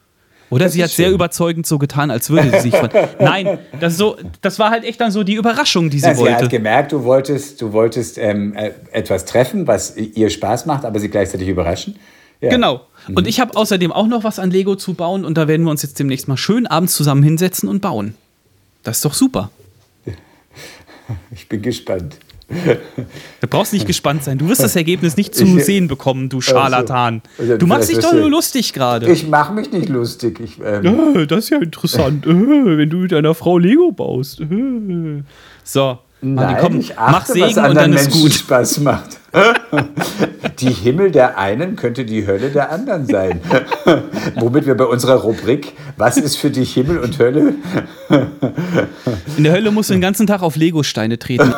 [0.49, 1.15] Oder Das sie hat sehr schön.
[1.15, 2.89] überzeugend so getan, als würde sie sich von.
[3.19, 6.23] Nein, das, so, das war halt echt dann so die Überraschung, die sie Ja, sie
[6.23, 6.47] hat wollte.
[6.47, 11.09] gemerkt, du wolltest, du wolltest ähm, äh, etwas treffen, was ihr Spaß macht, aber sie
[11.09, 11.97] gleichzeitig überraschen.
[12.41, 12.49] Ja.
[12.49, 12.81] Genau.
[13.15, 15.71] Und ich habe außerdem auch noch was an Lego zu bauen und da werden wir
[15.71, 18.15] uns jetzt demnächst mal schön abends zusammen hinsetzen und bauen.
[18.83, 19.51] Das ist doch super.
[21.31, 22.17] Ich bin gespannt.
[23.41, 24.37] Du brauchst nicht gespannt sein.
[24.39, 27.21] Du wirst das Ergebnis nicht zu Ich- sehen bekommen, du Scharlatan.
[27.37, 29.11] Also, Du machst dich doch nur lustig gerade.
[29.11, 30.39] Ich mache mich nicht lustig.
[30.39, 34.39] Ich, ähm, Äh, Das ist ja interessant, äh, wenn du mit deiner Frau Lego baust.
[34.41, 35.23] äh.
[35.63, 38.33] So, Nein, komm, ich achte, mach Segen was und dann ist Menschen gut.
[38.33, 39.19] Spaß macht.
[40.59, 43.41] Die Himmel der einen könnte die Hölle der anderen sein.
[44.35, 47.55] Womit wir bei unserer Rubrik Was ist für dich Himmel und Hölle?
[49.37, 51.53] In der Hölle musst du den ganzen Tag auf Lego-Steine treten.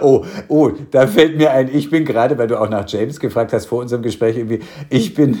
[0.00, 3.52] Oh, oh, da fällt mir ein, ich bin gerade, weil du auch nach James gefragt
[3.52, 5.40] hast vor unserem Gespräch irgendwie, ich bin.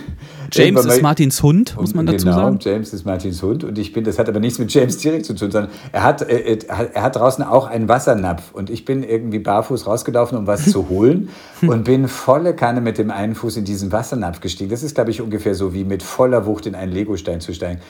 [0.52, 2.58] James ist Martins Hund, muss man dazu genau, sagen.
[2.60, 5.34] James ist Martins Hund und ich bin, das hat aber nichts mit James direkt zu
[5.34, 9.02] tun, sondern er hat, äh, äh, er hat draußen auch einen Wassernapf und ich bin
[9.02, 11.28] irgendwie barfuß rausgelaufen, um was zu holen
[11.62, 14.70] und bin volle Kanne mit dem einen Fuß in diesen Wassernapf gestiegen.
[14.70, 17.80] Das ist, glaube ich, ungefähr so wie mit voller Wucht in einen Legostein zu steigen.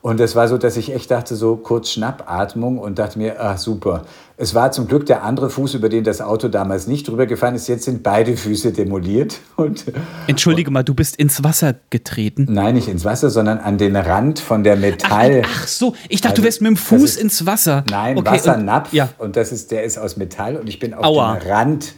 [0.00, 3.56] Und es war so, dass ich echt dachte, so kurz Schnappatmung und dachte mir, ah,
[3.56, 4.04] super.
[4.36, 7.56] Es war zum Glück der andere Fuß, über den das Auto damals nicht drüber gefahren
[7.56, 7.66] ist.
[7.66, 9.40] Jetzt sind beide Füße demoliert.
[9.56, 9.86] Und
[10.28, 12.46] Entschuldige mal, du bist ins Wasser getreten.
[12.48, 15.42] nein, nicht ins Wasser, sondern an den Rand von der Metall.
[15.44, 17.82] Ach so, ich dachte, Also, du wärst mit dem das Fuß ist- ins Wasser.
[17.90, 18.92] Nein, Okay, Wassernapf.
[18.92, 21.34] Und, ja, Und das ist, der ist aus Metall und ich bin auf Aua.
[21.38, 21.94] den Rand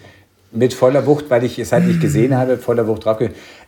[0.52, 3.18] mit voller Wucht, weil ich es halt nicht gesehen habe, voller Wucht drauf.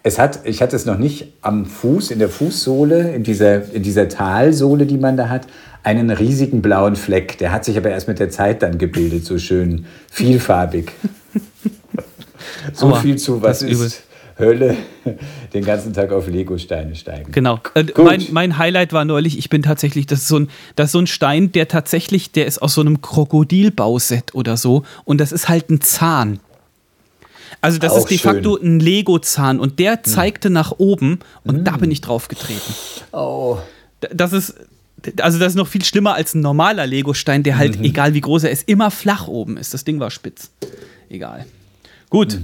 [0.03, 3.83] Es hat, ich hatte es noch nicht am Fuß, in der Fußsohle, in dieser, in
[3.83, 5.47] dieser Talsohle, die man da hat,
[5.85, 7.39] einen riesigen blauen Fleck.
[7.39, 10.93] Der hat sich aber erst mit der Zeit dann gebildet, so schön vielfarbig.
[12.73, 14.03] so Aua, viel zu, was ist ist
[14.39, 14.77] Hölle,
[15.55, 17.33] den ganzen Tag auf Legosteine steigen.
[17.33, 17.61] Genau.
[17.75, 20.93] Äh, mein, mein Highlight war neulich, ich bin tatsächlich, das ist, so ein, das ist
[20.93, 25.33] so ein Stein, der tatsächlich, der ist aus so einem Krokodilbauset oder so und das
[25.33, 26.41] ist halt ein Zahn.
[27.61, 28.33] Also das Auch ist de schön.
[28.35, 32.75] facto ein Lego-Zahn und der zeigte nach oben und da bin ich drauf getreten.
[33.13, 33.59] Oh.
[34.13, 34.55] Das ist,
[35.21, 37.59] also das ist noch viel schlimmer als ein normaler Lego-Stein, der Mhm.
[37.59, 39.75] halt, egal wie groß er ist, immer flach oben ist.
[39.75, 40.51] Das Ding war spitz.
[41.09, 41.47] Egal.
[42.11, 42.39] Gut.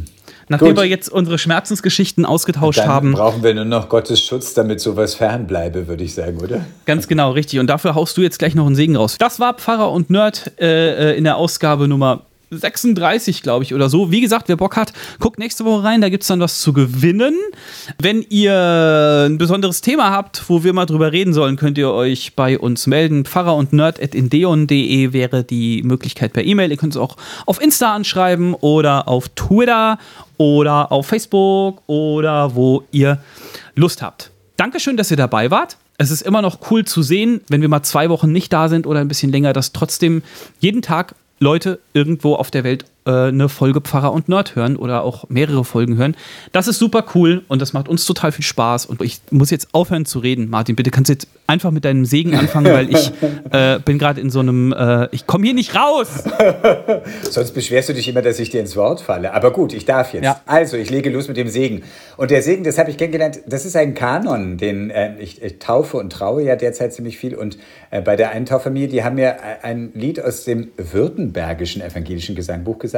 [0.50, 0.70] Nachdem Mhm.
[0.76, 0.82] Gut.
[0.82, 3.12] wir jetzt unsere Schmerzensgeschichten ausgetauscht Dann haben.
[3.12, 6.64] brauchen wir nur noch Gottes Schutz, damit sowas fernbleibe, würde ich sagen, oder?
[6.86, 7.58] Ganz genau, richtig.
[7.60, 9.16] Und dafür haust du jetzt gleich noch einen Segen raus.
[9.18, 13.88] Das war Pfarrer und Nerd äh, äh, in der Ausgabe Nummer 36, glaube ich, oder
[13.88, 14.10] so.
[14.10, 16.72] Wie gesagt, wer Bock hat, guckt nächste Woche rein, da gibt es dann was zu
[16.72, 17.34] gewinnen.
[18.00, 22.34] Wenn ihr ein besonderes Thema habt, wo wir mal drüber reden sollen, könnt ihr euch
[22.34, 23.24] bei uns melden.
[23.24, 26.70] Pfarrer und Nerd at indeon.de wäre die Möglichkeit per E-Mail.
[26.70, 29.98] Ihr könnt es auch auf Insta anschreiben oder auf Twitter
[30.36, 33.18] oder auf Facebook oder wo ihr
[33.74, 34.30] Lust habt.
[34.56, 35.76] Dankeschön, dass ihr dabei wart.
[35.98, 38.86] Es ist immer noch cool zu sehen, wenn wir mal zwei Wochen nicht da sind
[38.86, 40.22] oder ein bisschen länger, dass trotzdem
[40.60, 45.02] jeden Tag Leute irgendwo auf der Welt äh, eine Folge Pfarrer und Nerd hören oder
[45.02, 46.14] auch mehrere Folgen hören.
[46.52, 48.86] Das ist super cool und das macht uns total viel Spaß.
[48.86, 50.50] Und ich muss jetzt aufhören zu reden.
[50.50, 53.10] Martin, bitte kannst du jetzt einfach mit deinem Segen anfangen, weil ich
[53.50, 56.24] äh, bin gerade in so einem, äh, ich komme hier nicht raus.
[57.30, 59.32] Sonst beschwerst du dich immer, dass ich dir ins Wort falle.
[59.32, 60.24] Aber gut, ich darf jetzt.
[60.24, 60.42] Ja.
[60.44, 61.82] Also, ich lege los mit dem Segen.
[62.18, 65.58] Und der Segen, das habe ich kennengelernt, das ist ein Kanon, den äh, ich, ich,
[65.58, 67.34] taufe und traue ja derzeit ziemlich viel.
[67.34, 67.56] Und
[67.90, 72.78] äh, bei der einen Tauffamilie, die haben mir ein Lied aus dem württembergischen evangelischen Gesangbuch
[72.78, 72.97] gesagt.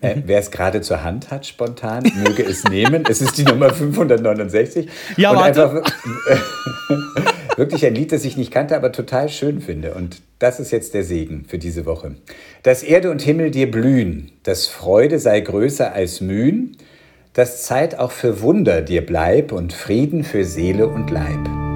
[0.00, 0.22] Äh, mhm.
[0.26, 3.04] Wer es gerade zur Hand hat, spontan, möge es nehmen.
[3.08, 4.88] Es ist die Nummer 569.
[5.16, 5.70] Ja, und warte.
[5.70, 5.92] Einfach,
[7.56, 9.94] wirklich ein Lied, das ich nicht kannte, aber total schön finde.
[9.94, 12.16] Und das ist jetzt der Segen für diese Woche.
[12.62, 16.76] Dass Erde und Himmel dir blühen, dass Freude sei größer als Mühen,
[17.32, 21.73] dass Zeit auch für Wunder dir bleib und Frieden für Seele und Leib.